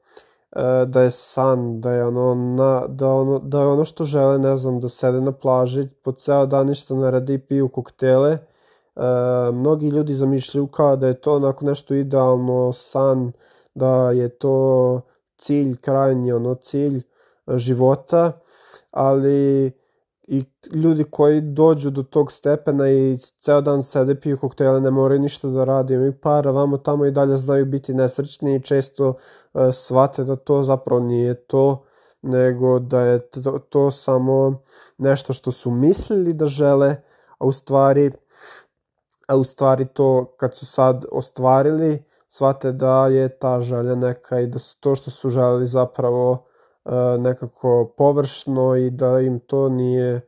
e, 0.57 0.87
da 0.87 1.03
je 1.03 1.11
san, 1.11 1.81
da 1.81 1.93
je 1.93 2.07
ono, 2.07 2.35
na, 2.35 2.87
da, 2.89 3.09
ono, 3.09 3.39
da 3.39 3.61
je 3.61 3.67
ono 3.67 3.85
što 3.85 4.05
žele, 4.05 4.39
ne 4.39 4.57
znam, 4.57 4.81
da 4.81 4.89
sede 4.89 5.21
na 5.21 5.33
plaži 5.33 5.89
po 6.03 6.13
ceo 6.13 6.47
dan 6.47 6.67
ništa 6.67 6.95
ne 6.95 7.11
radi 7.11 7.35
i 7.35 7.39
piju 7.39 7.69
koktele. 7.69 8.31
E, 8.31 8.41
mnogi 9.53 9.89
ljudi 9.89 10.15
zamišljaju 10.15 10.67
kao 10.67 10.97
da 10.97 11.07
je 11.07 11.21
to 11.21 11.37
onako 11.37 11.65
nešto 11.65 11.95
idealno, 11.95 12.73
san, 12.73 13.33
da 13.75 14.11
je 14.11 14.29
to 14.29 15.01
cilj, 15.37 15.77
krajnji 15.77 16.33
ono 16.33 16.55
cilj 16.55 17.03
života 17.57 18.33
ali 18.95 19.73
i 20.27 20.45
ljudi 20.75 21.05
koji 21.11 21.41
dođu 21.41 21.91
do 21.91 22.03
tog 22.03 22.33
stepena 22.33 22.91
i 22.91 23.19
ceo 23.19 23.61
dan 23.61 23.83
sede 23.83 24.21
piju 24.21 24.39
koktele, 24.39 24.81
ne 24.81 24.91
moraju 24.91 25.21
ništa 25.21 25.49
da 25.49 25.65
rade, 25.65 25.95
imaju 25.95 26.21
para, 26.21 26.51
vamo 26.51 26.79
tamo 26.79 27.07
i 27.07 27.11
dalje 27.11 27.37
znaju 27.37 27.67
biti 27.67 27.95
nesrećni 27.95 28.55
i 28.55 28.63
često 28.63 29.09
uh, 29.09 29.63
shvate 29.73 30.25
da 30.25 30.37
to 30.37 30.63
zapravo 30.63 31.01
nije 31.01 31.35
to, 31.35 31.85
nego 32.23 32.79
da 32.79 33.01
je 33.01 33.19
to, 33.31 33.59
to 33.69 33.91
samo 33.91 34.63
nešto 34.99 35.33
što 35.33 35.53
su 35.53 35.71
mislili 35.71 36.33
da 36.33 36.47
žele, 36.47 36.97
a 37.39 37.47
u 37.47 37.53
stvari, 37.53 38.11
a 39.29 39.37
u 39.37 39.45
stvari 39.45 39.87
to 39.87 40.35
kad 40.37 40.57
su 40.57 40.67
sad 40.67 41.05
ostvarili, 41.13 42.05
shvate 42.29 42.73
da 42.73 43.07
je 43.07 43.39
ta 43.39 43.61
želja 43.61 43.95
neka 43.95 44.41
i 44.41 44.47
da 44.47 44.59
su 44.59 44.81
to 44.81 44.97
što 44.97 45.11
su 45.11 45.31
želeli 45.31 45.67
zapravo 45.67 46.45
nekako 47.19 47.93
površno 47.97 48.77
i 48.77 48.91
da 48.91 49.21
im 49.21 49.41
to 49.41 49.69
nije 49.69 50.15
e, 50.15 50.21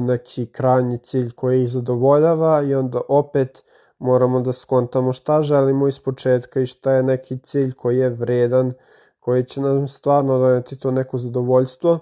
neki 0.00 0.46
krajnji 0.46 0.98
cilj 0.98 1.30
koji 1.30 1.62
ih 1.62 1.70
zadovoljava 1.70 2.62
i 2.62 2.74
onda 2.74 3.00
opet 3.08 3.64
moramo 3.98 4.40
da 4.40 4.52
skontamo 4.52 5.12
šta 5.12 5.42
želimo 5.42 5.88
iz 5.88 5.98
početka 5.98 6.60
i 6.60 6.66
šta 6.66 6.92
je 6.92 7.02
neki 7.02 7.38
cilj 7.38 7.72
koji 7.72 7.98
je 7.98 8.10
vredan, 8.10 8.72
koji 9.20 9.44
će 9.44 9.60
nam 9.60 9.88
stvarno 9.88 10.38
doneti 10.38 10.78
to 10.78 10.90
neko 10.90 11.18
zadovoljstvo. 11.18 11.98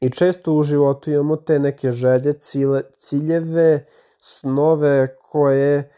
I 0.00 0.10
često 0.10 0.52
u 0.52 0.62
životu 0.62 1.10
imamo 1.10 1.36
te 1.36 1.58
neke 1.58 1.92
želje, 1.92 2.32
cile, 2.32 2.82
ciljeve, 2.98 3.86
snove 4.20 5.16
koje 5.16 5.78
e, 5.78 5.88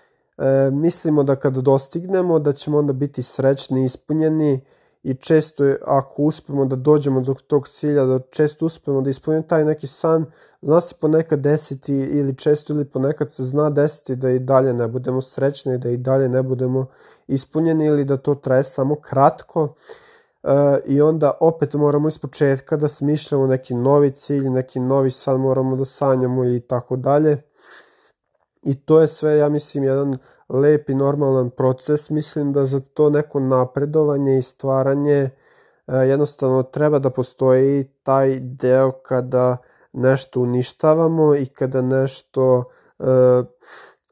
mislimo 0.72 1.22
da 1.22 1.36
kad 1.36 1.56
dostignemo 1.56 2.38
da 2.38 2.52
ćemo 2.52 2.78
onda 2.78 2.92
biti 2.92 3.22
srećni, 3.22 3.84
ispunjeni, 3.84 4.60
i 5.02 5.14
često 5.14 5.64
je, 5.64 5.78
ako 5.86 6.22
uspemo 6.22 6.64
da 6.64 6.76
dođemo 6.76 7.20
do 7.20 7.34
tog 7.34 7.68
cilja, 7.68 8.04
da 8.04 8.18
često 8.18 8.66
uspemo 8.66 9.00
da 9.00 9.10
ispunimo 9.10 9.42
taj 9.42 9.64
neki 9.64 9.86
san, 9.86 10.26
zna 10.62 10.80
se 10.80 10.94
ponekad 11.00 11.40
desiti 11.40 11.94
ili 11.94 12.36
često 12.36 12.72
ili 12.72 12.84
ponekad 12.84 13.32
se 13.32 13.44
zna 13.44 13.70
desiti 13.70 14.16
da 14.16 14.30
i 14.30 14.38
dalje 14.38 14.72
ne 14.72 14.88
budemo 14.88 15.22
srećni, 15.22 15.78
da 15.78 15.90
i 15.90 15.96
dalje 15.96 16.28
ne 16.28 16.42
budemo 16.42 16.86
ispunjeni 17.26 17.86
ili 17.86 18.04
da 18.04 18.16
to 18.16 18.34
traje 18.34 18.62
samo 18.62 18.96
kratko 18.96 19.74
e, 20.42 20.80
i 20.86 21.00
onda 21.00 21.32
opet 21.40 21.74
moramo 21.74 22.08
iz 22.08 22.18
početka 22.18 22.76
da 22.76 22.88
smišljamo 22.88 23.46
neki 23.46 23.74
novi 23.74 24.10
cilj, 24.10 24.48
neki 24.50 24.80
novi 24.80 25.10
san 25.10 25.40
moramo 25.40 25.76
da 25.76 25.84
sanjamo 25.84 26.44
i 26.44 26.60
tako 26.60 26.96
dalje. 26.96 27.42
I 28.62 28.74
to 28.74 29.00
je 29.00 29.08
sve, 29.08 29.38
ja 29.38 29.48
mislim, 29.48 29.84
jedan 29.84 30.18
lep 30.48 30.90
i 30.90 30.94
normalan 30.94 31.50
proces. 31.50 32.10
Mislim 32.10 32.52
da 32.52 32.66
za 32.66 32.80
to 32.80 33.10
neko 33.10 33.40
napredovanje 33.40 34.38
i 34.38 34.42
stvaranje 34.42 35.18
e, 35.20 35.30
jednostavno 35.92 36.62
treba 36.62 36.98
da 36.98 37.10
postoji 37.10 37.84
taj 38.02 38.40
deo 38.40 38.92
kada 38.92 39.56
nešto 39.92 40.40
uništavamo 40.40 41.34
i 41.34 41.46
kada 41.46 41.82
nešto 41.82 42.64
e, 42.98 43.04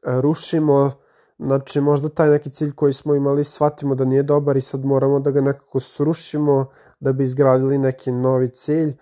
rušimo, 0.03 0.91
znači 1.39 1.81
možda 1.81 2.09
taj 2.09 2.29
neki 2.29 2.49
cilj 2.49 2.71
koji 2.75 2.93
smo 2.93 3.15
imali 3.15 3.43
shvatimo 3.43 3.95
da 3.95 4.05
nije 4.05 4.23
dobar 4.23 4.57
i 4.57 4.61
sad 4.61 4.85
moramo 4.85 5.19
da 5.19 5.31
ga 5.31 5.41
nekako 5.41 5.79
srušimo 5.79 6.65
da 6.99 7.13
bi 7.13 7.23
izgradili 7.23 7.77
neki 7.77 8.11
novi 8.11 8.49
cilj. 8.49 8.97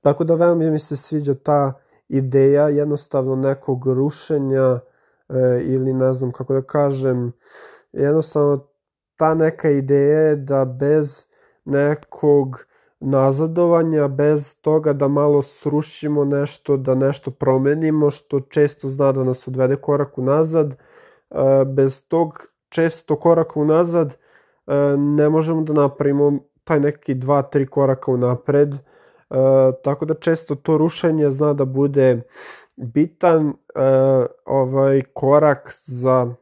Tako 0.00 0.24
da 0.24 0.34
veoma 0.34 0.70
mi 0.70 0.78
se 0.78 0.96
sviđa 0.96 1.34
ta 1.34 1.72
ideja 2.08 2.68
jednostavno 2.68 3.36
nekog 3.36 3.86
rušenja 3.86 4.80
e, 5.28 5.62
ili 5.62 5.92
ne 5.92 6.12
znam 6.12 6.32
kako 6.32 6.54
da 6.54 6.62
kažem, 6.62 7.32
jednostavno 7.92 8.66
ta 9.16 9.34
neka 9.34 9.70
ideja 9.70 10.20
je 10.20 10.36
da 10.36 10.64
bez 10.64 11.26
nekog 11.64 12.66
nazadovanja, 13.00 14.08
bez 14.08 14.54
toga 14.60 14.92
da 14.92 15.08
malo 15.08 15.42
srušimo 15.42 16.24
nešto, 16.24 16.76
da 16.76 16.94
nešto 16.94 17.30
promenimo, 17.30 18.10
što 18.10 18.40
često 18.40 18.88
zna 18.88 19.12
da 19.12 19.24
nas 19.24 19.48
odvede 19.48 19.76
korak 19.76 20.18
unazad, 20.18 20.72
e, 20.72 20.76
bez 21.66 22.02
tog 22.08 22.42
često 22.68 23.16
koraka 23.16 23.60
unazad 23.60 24.12
e, 24.12 24.16
ne 24.96 25.28
možemo 25.28 25.62
da 25.62 25.72
napravimo 25.72 26.38
taj 26.64 26.80
neki 26.80 27.14
dva, 27.14 27.42
tri 27.42 27.66
koraka 27.66 28.10
unapred, 28.10 28.74
E, 29.30 29.36
tako 29.82 30.04
da 30.04 30.14
često 30.14 30.54
to 30.54 30.78
rušenje 30.78 31.30
zna 31.30 31.52
da 31.52 31.64
bude 31.64 32.22
bitan 32.76 33.48
e, 33.48 33.54
ovaj 34.44 35.02
korak 35.12 35.80
za 35.84 36.34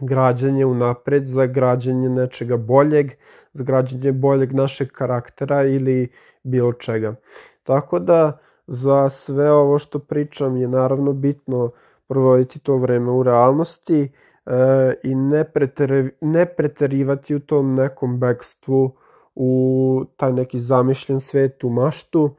građanje 0.00 0.66
unapred, 0.66 1.26
za 1.26 1.46
građanje 1.46 2.08
nečega 2.08 2.56
boljeg, 2.56 3.10
za 3.52 3.64
građanje 3.64 4.12
boljeg 4.12 4.52
našeg 4.52 4.88
karaktera 4.88 5.64
ili 5.64 6.08
bilo 6.42 6.72
čega. 6.72 7.14
Tako 7.62 7.98
da 7.98 8.38
za 8.66 9.10
sve 9.10 9.52
ovo 9.52 9.78
što 9.78 9.98
pričam 9.98 10.56
je 10.56 10.68
naravno 10.68 11.12
bitno 11.12 11.70
provoditi 12.08 12.58
to 12.58 12.76
vreme 12.76 13.10
u 13.10 13.22
realnosti 13.22 14.12
e, 14.46 14.50
i 15.02 15.14
ne, 15.14 15.44
preter, 15.44 16.10
ne 16.20 16.46
preterivati 16.46 17.34
u 17.34 17.40
tom 17.40 17.74
nekom 17.74 18.20
bekstvu 18.20 18.96
u 19.34 20.04
taj 20.16 20.32
neki 20.32 20.58
zamišljen 20.58 21.20
svet, 21.20 21.64
u 21.64 21.70
maštu. 21.70 22.36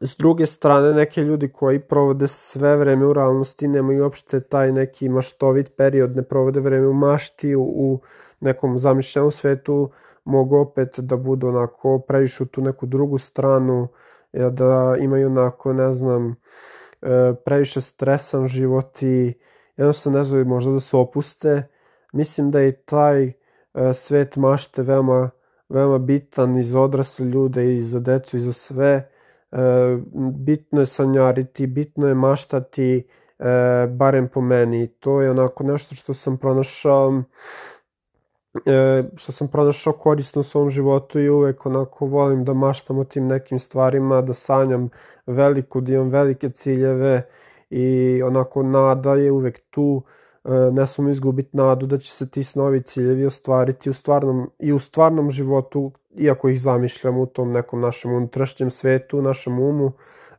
S 0.00 0.16
druge 0.16 0.46
strane, 0.46 0.92
neke 0.92 1.22
ljudi 1.22 1.48
koji 1.48 1.80
provode 1.80 2.28
sve 2.28 2.76
vreme 2.76 3.06
u 3.06 3.12
realnosti 3.12 3.68
nemaju 3.68 4.02
uopšte 4.02 4.40
taj 4.40 4.72
neki 4.72 5.08
maštovit 5.08 5.76
period, 5.76 6.16
ne 6.16 6.22
provode 6.22 6.60
vreme 6.60 6.86
u 6.86 6.92
mašti, 6.92 7.54
u, 7.54 7.62
u 7.62 8.00
nekom 8.40 8.78
zamišljenom 8.78 9.30
svetu, 9.30 9.90
mogu 10.24 10.56
opet 10.56 11.00
da 11.00 11.16
budu 11.16 11.48
onako 11.48 11.98
previše 11.98 12.42
u 12.42 12.46
tu 12.46 12.62
neku 12.62 12.86
drugu 12.86 13.18
stranu, 13.18 13.88
da 14.32 14.96
imaju 15.00 15.26
onako, 15.26 15.72
ne 15.72 15.92
znam, 15.92 16.36
e, 17.02 17.34
previše 17.44 17.80
stresan 17.80 18.46
život 18.46 19.02
i 19.02 19.34
jednostavno 19.76 20.18
ne 20.18 20.24
znam, 20.24 20.46
možda 20.46 20.72
da 20.72 20.80
se 20.80 20.96
opuste. 20.96 21.68
Mislim 22.12 22.50
da 22.50 22.60
je 22.60 22.72
taj 22.72 23.24
e, 23.24 23.32
svet 23.94 24.36
mašte 24.36 24.82
veoma 24.82 25.30
veoma 25.70 25.98
bitan 25.98 26.58
i 26.58 26.62
za 26.62 26.80
odrasle 26.80 27.26
ljude 27.26 27.76
i 27.76 27.80
za 27.82 28.00
decu 28.00 28.36
i 28.36 28.40
za 28.40 28.52
sve. 28.52 29.10
E, 29.52 29.56
bitno 30.34 30.80
je 30.80 30.86
sanjariti, 30.86 31.66
bitno 31.66 32.08
je 32.08 32.14
maštati, 32.14 33.08
e, 33.38 33.86
barem 33.86 34.28
po 34.28 34.40
meni. 34.40 34.86
To 34.86 35.20
je 35.22 35.30
onako 35.30 35.64
nešto 35.64 35.94
što 35.94 36.14
sam 36.14 36.38
pronašao 36.38 37.22
e, 38.66 39.04
što 39.16 39.32
sam 39.32 39.48
pronašao 39.48 39.92
korisno 39.92 40.40
u 40.40 40.42
svom 40.42 40.70
životu 40.70 41.20
i 41.20 41.28
uvek 41.28 41.66
onako 41.66 42.06
volim 42.06 42.44
da 42.44 42.54
maštam 42.54 42.98
o 42.98 43.04
tim 43.04 43.26
nekim 43.26 43.58
stvarima, 43.58 44.22
da 44.22 44.34
sanjam 44.34 44.88
veliku, 45.26 45.80
da 45.80 45.92
imam 45.92 46.08
velike 46.08 46.50
ciljeve 46.50 47.28
i 47.70 48.22
onako 48.22 48.62
nada 48.62 49.14
je 49.14 49.32
uvek 49.32 49.60
tu. 49.70 50.02
E, 50.44 50.50
ne 50.72 50.86
smemo 50.86 51.10
izgubiti 51.10 51.56
nadu 51.56 51.86
da 51.86 51.98
će 51.98 52.12
se 52.12 52.30
ti 52.30 52.44
snovi 52.44 52.82
ciljevi 52.82 53.26
ostvariti 53.26 53.90
u 53.90 53.92
stvarnom, 53.94 54.50
i 54.58 54.72
u 54.72 54.78
stvarnom 54.78 55.30
životu, 55.30 55.92
iako 56.16 56.48
ih 56.48 56.60
zamišljamo 56.60 57.20
u 57.20 57.26
tom 57.26 57.52
nekom 57.52 57.80
našem 57.80 58.12
unutrašnjem 58.12 58.70
svetu, 58.70 59.22
našem 59.22 59.58
umu, 59.58 59.92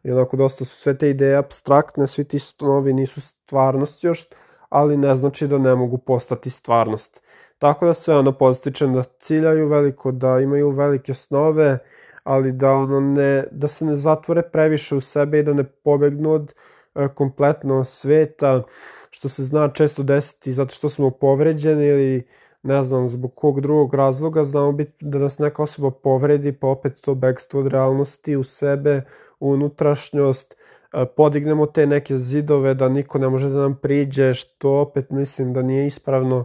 i 0.03 0.11
onako 0.11 0.37
dosta 0.37 0.65
su 0.65 0.75
sve 0.75 0.97
te 0.97 1.09
ideje 1.09 1.35
abstraktne, 1.35 2.07
svi 2.07 2.23
ti 2.23 2.39
snovi 2.39 2.93
nisu 2.93 3.21
stvarnost 3.21 4.03
još, 4.03 4.27
ali 4.69 4.97
ne 4.97 5.15
znači 5.15 5.47
da 5.47 5.57
ne 5.57 5.75
mogu 5.75 5.97
postati 5.97 6.49
stvarnost. 6.49 7.21
Tako 7.59 7.85
da 7.85 7.93
sve 7.93 8.15
ono 8.15 8.31
postičem 8.37 8.93
da 8.93 9.03
ciljaju 9.03 9.67
veliko, 9.67 10.11
da 10.11 10.39
imaju 10.39 10.69
velike 10.69 11.13
snove, 11.13 11.77
ali 12.23 12.51
da 12.51 12.71
ono 12.71 12.99
ne, 12.99 13.43
da 13.51 13.67
se 13.67 13.85
ne 13.85 13.95
zatvore 13.95 14.41
previše 14.41 14.95
u 14.95 15.01
sebe 15.01 15.39
i 15.39 15.43
da 15.43 15.53
ne 15.53 15.63
pobegnu 15.63 16.31
od 16.31 16.53
e, 16.95 17.07
kompletno 17.15 17.85
sveta, 17.85 18.63
što 19.09 19.29
se 19.29 19.43
zna 19.43 19.69
često 19.69 20.03
desiti 20.03 20.53
zato 20.53 20.75
što 20.75 20.89
smo 20.89 21.11
povređeni 21.11 21.87
ili 21.87 22.27
ne 22.63 22.83
znam, 22.83 23.09
zbog 23.09 23.35
kog 23.35 23.61
drugog 23.61 23.93
razloga, 23.93 24.45
znamo 24.45 24.71
biti 24.71 25.05
da 25.05 25.19
nas 25.19 25.39
neka 25.39 25.63
osoba 25.63 25.91
povredi, 25.91 26.51
pa 26.51 26.67
opet 26.67 27.01
to 27.01 27.15
bekstvo 27.15 27.59
od 27.59 27.67
realnosti 27.67 28.35
u 28.35 28.43
sebe, 28.43 29.01
u 29.39 29.49
unutrašnjost, 29.49 30.55
e, 30.93 31.05
podignemo 31.17 31.65
te 31.65 31.87
neke 31.87 32.17
zidove 32.17 32.73
da 32.73 32.89
niko 32.89 33.19
ne 33.19 33.29
može 33.29 33.49
da 33.49 33.59
nam 33.59 33.75
priđe, 33.75 34.33
što 34.33 34.71
opet 34.71 35.09
mislim 35.09 35.53
da 35.53 35.61
nije 35.61 35.87
ispravno, 35.87 36.43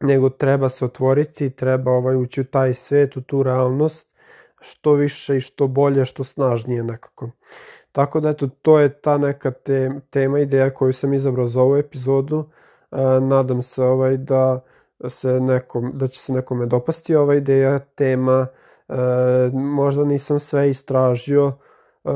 nego 0.00 0.30
treba 0.30 0.68
se 0.68 0.84
otvoriti, 0.84 1.50
treba 1.50 1.90
ovaj 1.92 2.16
ući 2.16 2.40
u 2.40 2.44
taj 2.44 2.74
svet, 2.74 3.16
u 3.16 3.20
tu 3.22 3.42
realnost, 3.42 4.08
što 4.60 4.92
više 4.92 5.36
i 5.36 5.40
što 5.40 5.66
bolje, 5.66 6.04
što 6.04 6.24
snažnije 6.24 6.82
nekako. 6.82 7.30
Tako 7.92 8.20
da 8.20 8.28
eto, 8.28 8.48
to 8.62 8.78
je 8.80 8.88
ta 8.88 9.18
neka 9.18 9.50
te, 9.50 9.90
tema, 10.10 10.38
ideja 10.38 10.70
koju 10.70 10.92
sam 10.92 11.14
izabrao 11.14 11.46
za 11.46 11.62
ovu 11.62 11.76
epizodu. 11.76 12.44
E, 12.92 12.96
nadam 13.20 13.62
se 13.62 13.82
ovaj 13.82 14.16
da 14.16 14.60
se 15.08 15.40
nekom, 15.40 15.90
da 15.94 16.08
će 16.08 16.20
se 16.20 16.32
nekome 16.32 16.66
dopasti 16.66 17.14
ova 17.16 17.34
ideja, 17.34 17.78
tema. 17.78 18.46
E, 18.88 18.94
možda 19.52 20.04
nisam 20.04 20.38
sve 20.40 20.70
istražio, 20.70 21.52
e, 22.04 22.10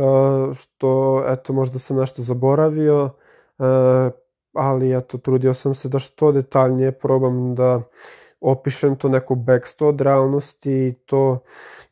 što 0.54 1.22
eto 1.26 1.52
možda 1.52 1.78
sam 1.78 1.96
nešto 1.96 2.22
zaboravio, 2.22 3.10
e, 3.58 3.62
ali 4.52 4.96
eto 4.96 5.18
trudio 5.18 5.54
sam 5.54 5.74
se 5.74 5.88
da 5.88 5.98
što 5.98 6.32
detaljnije 6.32 6.92
probam 6.92 7.54
da 7.54 7.82
opišem 8.40 8.96
to 8.96 9.08
neko 9.08 9.34
bekstvo 9.34 9.88
od 9.88 10.00
realnosti 10.00 10.72
i 10.72 10.94
to 11.06 11.38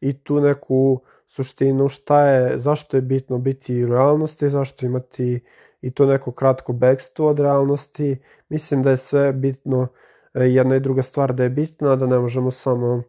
i 0.01 0.23
tu 0.23 0.41
neku 0.41 1.01
suštinu 1.27 1.89
šta 1.89 2.29
je, 2.29 2.59
zašto 2.59 2.97
je 2.97 3.03
bitno 3.03 3.39
biti 3.39 3.85
u 3.85 3.89
realnosti, 3.89 4.51
zašto 4.51 4.87
imati 4.87 5.41
i 5.83 5.91
to 5.91 6.07
neko 6.07 6.33
kratko 6.33 6.73
bekstvo 6.73 7.29
od 7.29 7.41
realnosti. 7.41 8.19
Mislim 8.49 8.83
da 8.83 8.91
je 8.91 8.97
sve 8.97 9.33
bitno, 9.33 9.83
e, 9.83 10.08
jedna 10.35 10.77
i 10.77 10.81
druga 10.81 11.03
stvar 11.03 11.35
da 11.35 11.43
je 11.43 11.51
bitna, 11.51 11.97
da 11.97 12.07
ne 12.07 12.19
možemo 12.19 12.51
samo 12.51 13.03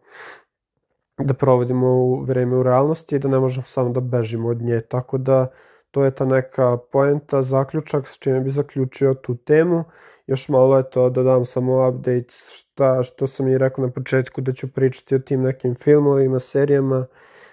da 1.18 1.34
provodimo 1.34 2.22
vreme 2.22 2.56
u 2.56 2.64
realnosti 2.64 3.16
i 3.16 3.20
da 3.20 3.28
ne 3.28 3.40
možemo 3.40 3.66
samo 3.66 3.90
da 3.90 4.00
bežimo 4.00 4.50
od 4.50 4.62
nje. 4.62 4.82
Tako 4.82 5.18
da 5.18 5.48
to 5.92 6.04
je 6.04 6.12
ta 6.12 6.26
neka 6.26 6.78
poenta, 6.92 7.42
zaključak 7.42 8.08
s 8.08 8.18
čime 8.18 8.40
bi 8.40 8.50
zaključio 8.50 9.14
tu 9.14 9.36
temu. 9.36 9.84
Još 10.28 10.50
malo 10.50 10.78
je 10.78 10.90
to 10.90 11.10
da 11.10 11.24
dam 11.24 11.46
samo 11.46 11.90
update 11.90 12.28
šta, 12.30 13.04
što 13.04 13.28
sam 13.28 13.48
i 13.48 13.58
rekao 13.58 13.86
na 13.86 13.92
početku 13.92 14.42
da 14.42 14.52
ću 14.54 14.68
pričati 14.74 15.16
o 15.16 15.20
tim 15.20 15.42
nekim 15.42 15.76
filmovima, 15.76 16.40
serijama, 16.40 17.06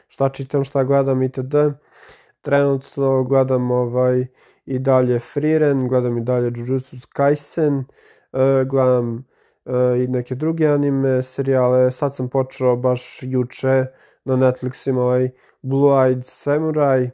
šta 0.09 0.29
čitam, 0.29 0.64
šta 0.64 0.85
gledam 0.85 1.22
itd. 1.22 1.55
Trenutno 2.40 3.24
gledam 3.24 3.70
ovaj 3.70 4.26
i 4.66 4.79
dalje 4.79 5.18
Frieren, 5.18 5.88
gledam 5.88 6.18
i 6.18 6.24
dalje 6.24 6.52
Jujutsu 6.57 6.96
Kaisen, 7.12 7.76
uh, 7.76 8.68
gledam 8.68 9.24
i 10.05 10.09
neke 10.09 10.35
druge 10.35 10.66
anime 10.66 11.22
serijale. 11.22 11.90
Sad 11.90 12.14
sam 12.14 12.29
počeo 12.29 12.76
baš 12.76 13.18
juče 13.22 13.87
na 14.24 14.37
Netflixima 14.37 14.98
ovaj 14.98 15.31
Blue 15.62 15.90
Eyed 15.90 16.22
Samurai 16.22 17.11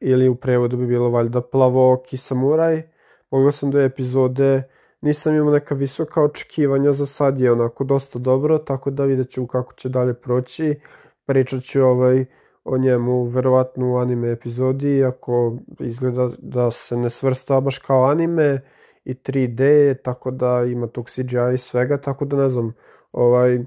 ili 0.00 0.28
u 0.28 0.34
prevodu 0.34 0.76
bi 0.76 0.86
bilo 0.86 1.10
valjda 1.10 1.40
Plavoki 1.40 2.16
Samuraj. 2.16 2.82
Pogledao 3.30 3.52
sam 3.52 3.70
dve 3.70 3.84
epizode, 3.84 4.62
nisam 5.00 5.34
imao 5.34 5.52
neka 5.52 5.74
visoka 5.74 6.22
očekivanja, 6.22 6.92
za 6.92 7.06
sad 7.06 7.40
je 7.40 7.52
onako 7.52 7.84
dosta 7.84 8.18
dobro, 8.18 8.58
tako 8.58 8.90
da 8.90 9.04
vidjet 9.04 9.30
ću 9.30 9.46
kako 9.46 9.72
će 9.72 9.88
dalje 9.88 10.14
proći. 10.14 10.80
Pričat 11.26 11.62
ću 11.62 11.82
ovaj, 11.82 12.24
o 12.64 12.78
njemu 12.78 13.24
verovatno 13.24 13.92
u 13.92 13.96
anime 13.96 14.30
epizodi, 14.30 15.04
ako 15.04 15.56
izgleda 15.80 16.30
da 16.38 16.70
se 16.70 16.96
ne 16.96 17.10
svrsta 17.10 17.60
baš 17.60 17.78
kao 17.78 18.10
anime 18.10 18.60
i 19.08 19.14
3D, 19.14 19.94
tako 20.02 20.30
da 20.30 20.64
ima 20.64 20.86
tog 20.86 21.10
CGI 21.10 21.54
i 21.54 21.58
svega, 21.58 22.00
tako 22.00 22.24
da 22.24 22.36
ne 22.36 22.48
znam 22.48 22.74
ovaj, 23.12 23.54
e, 23.54 23.64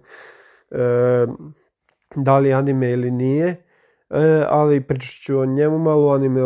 da 2.16 2.40
li 2.40 2.54
anime 2.54 2.92
ili 2.92 3.12
nije, 3.12 3.48
e, 4.10 4.46
ali 4.50 4.82
pričat 4.82 5.24
ću 5.24 5.40
o 5.40 5.46
njemu 5.46 5.80
malo 5.80 6.14
anime 6.14 6.42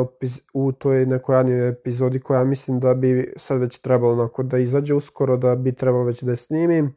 u 0.53 0.71
toj 0.71 1.05
nekoj 1.05 1.35
anime 1.35 1.67
epizodi 1.67 2.19
koja 2.19 2.43
mislim 2.43 2.79
da 2.79 2.93
bi 2.93 3.33
sad 3.37 3.61
već 3.61 3.79
trebalo 3.79 4.13
onako 4.13 4.43
da 4.43 4.57
izađe 4.57 4.93
uskoro, 4.93 5.37
da 5.37 5.55
bi 5.55 5.71
trebalo 5.71 6.03
već 6.03 6.23
da 6.23 6.31
je 6.31 6.35
snimim. 6.35 6.95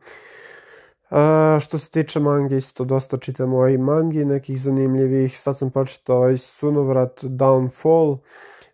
A, 1.11 1.59
što 1.61 1.79
se 1.79 1.91
tiče 1.91 2.21
mange, 2.21 2.57
isto 2.57 2.85
dosta 2.85 3.17
čitam 3.17 3.55
ovaj 3.55 3.79
mangi, 3.79 4.25
nekih 4.25 4.61
zanimljivih. 4.61 5.41
Sad 5.41 5.59
sam 5.59 5.71
pročitao 5.71 6.17
ovaj 6.17 6.37
Sunovrat 6.39 7.25
Downfall, 7.25 8.19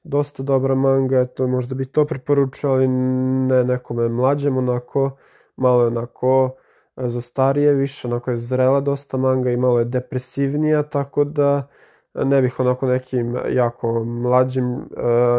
dosta 0.04 0.42
dobra 0.42 0.74
manga, 0.74 1.20
eto, 1.20 1.46
možda 1.46 1.74
bi 1.74 1.84
to 1.84 2.04
preporučio, 2.04 2.70
ali 2.70 2.88
ne 2.88 3.64
nekome 3.64 4.08
mlađem, 4.08 4.56
onako, 4.56 5.16
malo 5.56 5.80
je 5.82 5.86
onako 5.86 6.54
za 6.96 7.20
starije, 7.20 7.74
više 7.74 8.08
onako 8.08 8.30
je 8.30 8.36
zrela 8.36 8.80
dosta 8.80 9.16
manga 9.16 9.50
i 9.50 9.56
malo 9.56 9.78
je 9.78 9.84
depresivnija, 9.84 10.82
tako 10.82 11.24
da 11.24 11.68
ne 12.14 12.42
bih 12.42 12.60
onako 12.60 12.86
nekim 12.86 13.38
jako 13.48 14.04
mlađim 14.04 14.74
uh, 14.74 14.82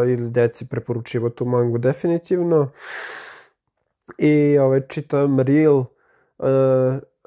ili 0.06 0.30
deci 0.30 0.68
preporučivo 0.68 1.30
tu 1.30 1.44
mangu 1.44 1.78
definitivno. 1.78 2.70
I 4.18 4.58
ovaj, 4.58 4.80
čitam 4.88 5.40
Real, 5.40 5.76
uh, 5.76 5.86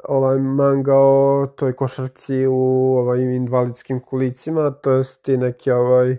ovaj 0.04 0.38
manga 0.40 0.96
o 0.96 1.48
toj 1.56 1.74
košarci 1.74 2.46
u 2.48 2.96
ovaj 2.98 3.20
invalidskim 3.20 4.00
kulicima, 4.00 4.72
to 4.72 4.92
jest 4.92 5.24
ti 5.24 5.38
neki 5.38 5.72
ovaj 5.72 6.18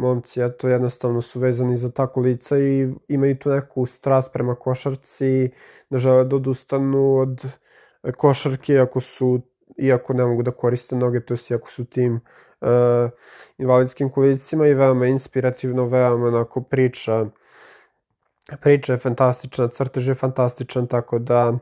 momci, 0.00 0.40
eto, 0.42 0.68
jednostavno 0.68 1.22
su 1.22 1.40
vezani 1.40 1.76
za 1.76 1.90
ta 1.90 2.06
kolica 2.06 2.58
i 2.58 2.88
imaju 3.08 3.38
tu 3.38 3.50
neku 3.50 3.86
strast 3.86 4.32
prema 4.32 4.54
košarci, 4.54 5.50
ne 5.90 5.98
žele 5.98 6.24
da 6.24 6.36
odustanu 6.36 7.16
od 7.16 7.44
košarke, 8.16 8.72
iako 8.72 9.00
su, 9.00 9.40
iako 9.76 10.14
ne 10.14 10.24
mogu 10.24 10.42
da 10.42 10.50
koriste 10.50 10.96
noge, 10.96 11.20
to 11.20 11.34
jest 11.34 11.50
iako 11.50 11.70
su 11.70 11.84
tim 11.84 12.20
uh, 12.60 13.10
invalidskim 13.58 14.10
kolicima 14.10 14.66
i 14.66 14.74
veoma 14.74 15.06
inspirativno, 15.06 15.84
veoma 15.84 16.26
onako 16.26 16.60
priča 16.60 17.26
priča 18.56 18.92
je 18.92 18.98
fantastična, 18.98 19.68
crtež 19.68 20.08
je 20.08 20.14
fantastičan, 20.14 20.86
tako 20.86 21.18
da, 21.18 21.58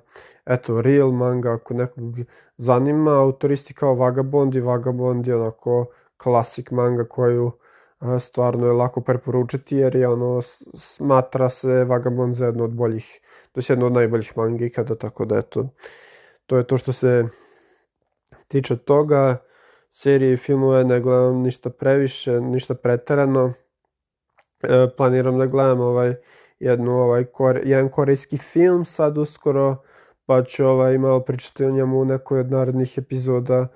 eto, 0.46 0.83
real 0.83 1.11
manga, 1.12 1.53
ako 1.53 1.74
nekog 1.74 2.14
zanima, 2.57 3.20
autoristi 3.20 3.74
kao 3.74 3.94
Vagabond 3.94 4.55
i 4.55 4.61
Vagabond 4.61 5.27
je 5.27 5.37
onako 5.37 5.87
klasik 6.16 6.70
manga 6.70 7.05
koju 7.09 7.53
stvarno 8.20 8.66
je 8.66 8.72
lako 8.72 9.00
preporučiti 9.00 9.76
jer 9.76 9.96
je 9.96 10.08
ono 10.08 10.42
smatra 10.74 11.50
se 11.50 11.84
Vagabond 11.84 12.34
za 12.34 12.46
jedno 12.46 12.64
od 12.64 12.70
boljih, 12.70 13.20
to 13.52 13.61
je 13.61 13.64
jedno 13.68 13.87
od 13.87 13.92
najboljih 13.92 14.37
manga 14.37 14.64
ikada, 14.64 14.94
tako 14.94 15.24
da 15.24 15.38
eto, 15.38 15.68
to 16.46 16.56
je 16.56 16.66
to 16.66 16.78
što 16.78 16.92
se 16.92 17.24
tiče 18.48 18.76
toga, 18.76 19.37
serije 19.90 20.32
i 20.32 20.37
filmove 20.37 20.84
ne 20.84 21.00
gledam 21.00 21.42
ništa 21.42 21.70
previše, 21.70 22.40
ništa 22.40 22.74
preterano, 22.74 23.52
e, 24.62 24.88
planiram 24.96 25.38
da 25.38 25.46
gledam 25.46 25.80
ovaj 25.80 26.14
jednu, 26.58 26.92
ovaj, 26.92 27.24
jedan 27.64 27.88
korejski 27.88 28.38
film 28.38 28.84
sad 28.84 29.18
uskoro, 29.18 29.76
pa 30.26 30.44
ću 30.44 30.66
ovaj, 30.66 30.98
malo 30.98 31.20
pričati 31.20 31.64
o 31.64 31.70
njemu 31.70 32.00
u 32.00 32.04
nekoj 32.04 32.40
od 32.40 32.50
narednih 32.50 32.98
epizoda 32.98 33.68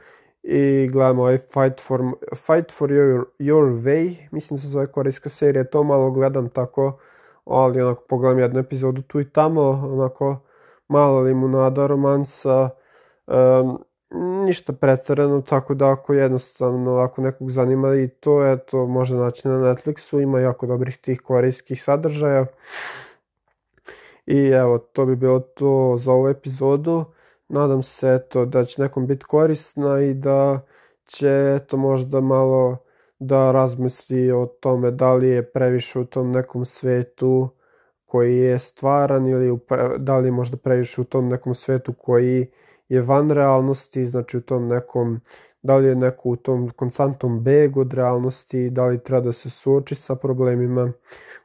i 0.42 0.88
gledam 0.92 1.18
ovaj 1.18 1.38
Fight 1.38 1.80
for, 1.80 2.00
Fight 2.34 2.72
for 2.72 2.90
your, 2.90 3.24
your 3.38 3.82
Way, 3.82 4.16
mislim 4.30 4.56
da 4.56 4.60
se 4.60 4.68
zove 4.68 4.86
korejska 4.86 5.28
serija, 5.28 5.64
to 5.64 5.82
malo 5.82 6.10
gledam 6.10 6.48
tako, 6.48 6.98
ali 7.44 7.82
onako 7.82 8.02
pogledam 8.08 8.38
jednu 8.38 8.60
epizodu 8.60 9.02
tu 9.02 9.20
i 9.20 9.30
tamo, 9.30 9.62
onako 9.92 10.36
malo 10.88 11.20
limunada, 11.20 11.86
romansa, 11.86 12.70
um, 13.26 13.84
ništa 14.44 14.72
pretarano, 14.72 15.40
tako 15.40 15.74
da 15.74 15.90
ako 15.90 16.14
jednostavno, 16.14 16.96
ako 16.96 17.22
nekog 17.22 17.50
zanima 17.50 17.94
i 17.94 18.08
to, 18.08 18.46
eto, 18.46 18.86
može 18.86 19.16
naći 19.16 19.48
na 19.48 19.54
Netflixu, 19.54 20.22
ima 20.22 20.40
jako 20.40 20.66
dobrih 20.66 20.98
tih 20.98 21.20
korejskih 21.20 21.82
sadržaja. 21.82 22.46
I 24.26 24.48
evo, 24.48 24.78
to 24.78 25.06
bi 25.06 25.16
bilo 25.16 25.40
to 25.40 25.96
za 25.98 26.12
ovu 26.12 26.28
epizodu. 26.28 27.04
Nadam 27.52 27.82
se, 27.82 28.14
eto, 28.14 28.44
da 28.44 28.64
će 28.64 28.82
nekom 28.82 29.06
biti 29.06 29.24
korisna 29.24 30.00
i 30.00 30.14
da 30.14 30.60
će, 31.06 31.56
eto, 31.56 31.76
možda 31.76 32.20
malo 32.20 32.76
da 33.18 33.52
razmisli 33.52 34.30
o 34.30 34.46
tome 34.46 34.90
da 34.90 35.12
li 35.14 35.28
je 35.28 35.52
previše 35.52 35.98
u 35.98 36.04
tom 36.04 36.30
nekom 36.32 36.64
svetu 36.64 37.48
koji 38.04 38.38
je 38.38 38.58
stvaran 38.58 39.28
ili 39.28 39.58
da 39.98 40.18
li 40.18 40.28
je 40.28 40.32
možda 40.32 40.56
previše 40.56 41.00
u 41.00 41.04
tom 41.04 41.28
nekom 41.28 41.54
svetu 41.54 41.92
koji 41.92 42.46
je 42.88 43.02
van 43.02 43.30
realnosti, 43.30 44.06
znači 44.06 44.36
u 44.36 44.40
tom 44.40 44.68
nekom, 44.68 45.20
da 45.62 45.76
li 45.76 45.88
je 45.88 45.94
neko 45.94 46.28
u 46.28 46.36
tom 46.36 46.70
konstantnom 46.70 47.40
begu 47.44 47.80
od 47.80 47.94
realnosti, 47.94 48.70
da 48.70 48.86
li 48.86 49.02
treba 49.02 49.20
da 49.20 49.32
se 49.32 49.50
suoči 49.50 49.94
sa 49.94 50.14
problemima 50.14 50.92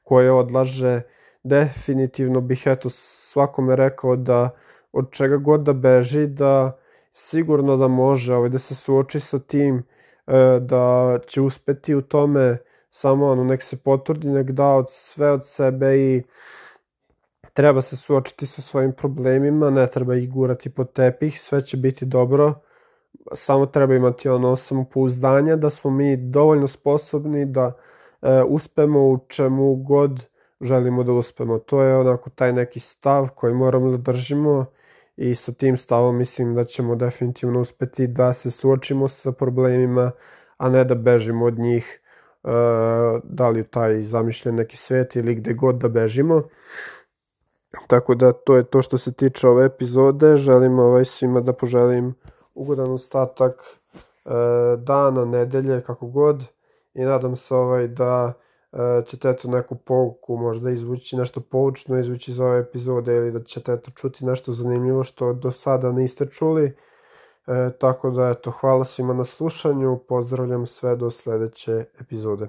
koje 0.03 0.31
odlaže, 0.31 1.01
definitivno 1.43 2.41
bih 2.41 2.63
eto 2.65 2.89
svakome 2.89 3.75
rekao 3.75 4.15
da 4.15 4.49
od 4.97 5.11
čega 5.11 5.37
god 5.37 5.61
da 5.61 5.73
beži, 5.73 6.27
da 6.27 6.77
sigurno 7.13 7.77
da 7.77 7.87
može 7.87 8.35
ovaj, 8.35 8.49
da 8.49 8.59
se 8.59 8.75
suoči 8.75 9.19
sa 9.19 9.39
tim, 9.39 9.83
e, 10.27 10.59
da 10.61 11.19
će 11.27 11.41
uspeti 11.41 11.95
u 11.95 12.01
tome, 12.01 12.57
samo 12.89 13.27
ono, 13.27 13.43
nek 13.43 13.63
se 13.63 13.77
potrudi, 13.77 14.27
nek 14.27 14.51
da 14.51 14.67
od 14.67 14.85
sve 14.89 15.31
od 15.31 15.47
sebe 15.47 15.97
i 15.97 16.23
treba 17.53 17.81
se 17.81 17.97
suočiti 17.97 18.45
sa 18.47 18.61
svojim 18.61 18.91
problemima, 18.93 19.69
ne 19.69 19.87
treba 19.87 20.15
ih 20.15 20.29
gurati 20.29 20.69
pod 20.69 20.93
tepih, 20.93 21.41
sve 21.41 21.65
će 21.65 21.77
biti 21.77 22.05
dobro, 22.05 22.53
samo 23.33 23.65
treba 23.65 23.95
imati 23.95 24.29
ono 24.29 24.55
samopouzdanje 24.55 25.55
da 25.55 25.69
smo 25.69 25.91
mi 25.91 26.17
dovoljno 26.17 26.67
sposobni 26.67 27.45
da 27.45 27.71
e, 28.21 28.43
uspemo 28.47 28.99
u 28.99 29.19
čemu 29.27 29.75
god 29.75 30.25
želimo 30.61 31.03
da 31.03 31.11
uspemo. 31.11 31.59
To 31.59 31.81
je 31.81 31.97
onako 31.97 32.29
taj 32.29 32.53
neki 32.53 32.79
stav 32.79 33.29
koji 33.35 33.53
moramo 33.53 33.91
da 33.91 33.97
držimo 33.97 34.65
i 35.17 35.35
sa 35.35 35.51
tim 35.51 35.77
stavom 35.77 36.17
mislim 36.17 36.55
da 36.55 36.63
ćemo 36.63 36.95
definitivno 36.95 37.61
uspeti 37.61 38.07
da 38.07 38.33
se 38.33 38.51
suočimo 38.51 39.07
sa 39.07 39.31
problemima, 39.31 40.11
a 40.57 40.69
ne 40.69 40.83
da 40.83 40.95
bežimo 40.95 41.45
od 41.45 41.59
njih, 41.59 42.01
e, 42.43 42.49
da 43.23 43.49
li 43.49 43.63
taj 43.63 43.99
zamišljen 43.99 44.55
neki 44.55 44.77
svet 44.77 45.15
ili 45.15 45.35
gde 45.35 45.53
god 45.53 45.75
da 45.75 45.89
bežimo. 45.89 46.43
Tako 47.87 48.15
da 48.15 48.33
to 48.33 48.55
je 48.55 48.63
to 48.63 48.81
što 48.81 48.97
se 48.97 49.13
tiče 49.13 49.47
ove 49.47 49.65
epizode. 49.65 50.37
Želim 50.37 50.79
ovaj 50.79 51.05
svima 51.05 51.41
da 51.41 51.53
poželim 51.53 52.15
ugodan 52.53 52.91
ostatak 52.91 53.61
e, 54.25 54.29
dana, 54.77 55.25
nedelje, 55.25 55.81
kako 55.81 56.07
god. 56.07 56.43
I 56.93 57.01
nadam 57.01 57.35
se 57.35 57.55
ovaj 57.55 57.87
da 57.87 58.33
ćete 59.05 59.29
eto 59.29 59.47
neku 59.47 59.75
pouku 59.75 60.37
možda 60.37 60.69
izvući 60.71 61.17
nešto 61.17 61.41
poučno 61.41 61.99
izvući 61.99 62.31
iz 62.31 62.39
ove 62.39 62.59
epizode 62.59 63.15
ili 63.15 63.31
da 63.31 63.43
ćete 63.43 63.73
eto 63.73 63.91
čuti 63.91 64.25
nešto 64.25 64.53
zanimljivo 64.53 65.03
što 65.03 65.33
do 65.33 65.51
sada 65.51 65.91
niste 65.91 66.25
čuli. 66.25 66.75
E, 67.47 67.69
tako 67.79 68.09
da, 68.11 68.29
eto, 68.29 68.51
hvala 68.51 68.85
svima 68.85 69.13
na 69.13 69.23
slušanju, 69.23 69.99
pozdravljam 70.07 70.65
sve 70.65 70.95
do 70.95 71.11
sledeće 71.11 71.85
epizode. 72.01 72.47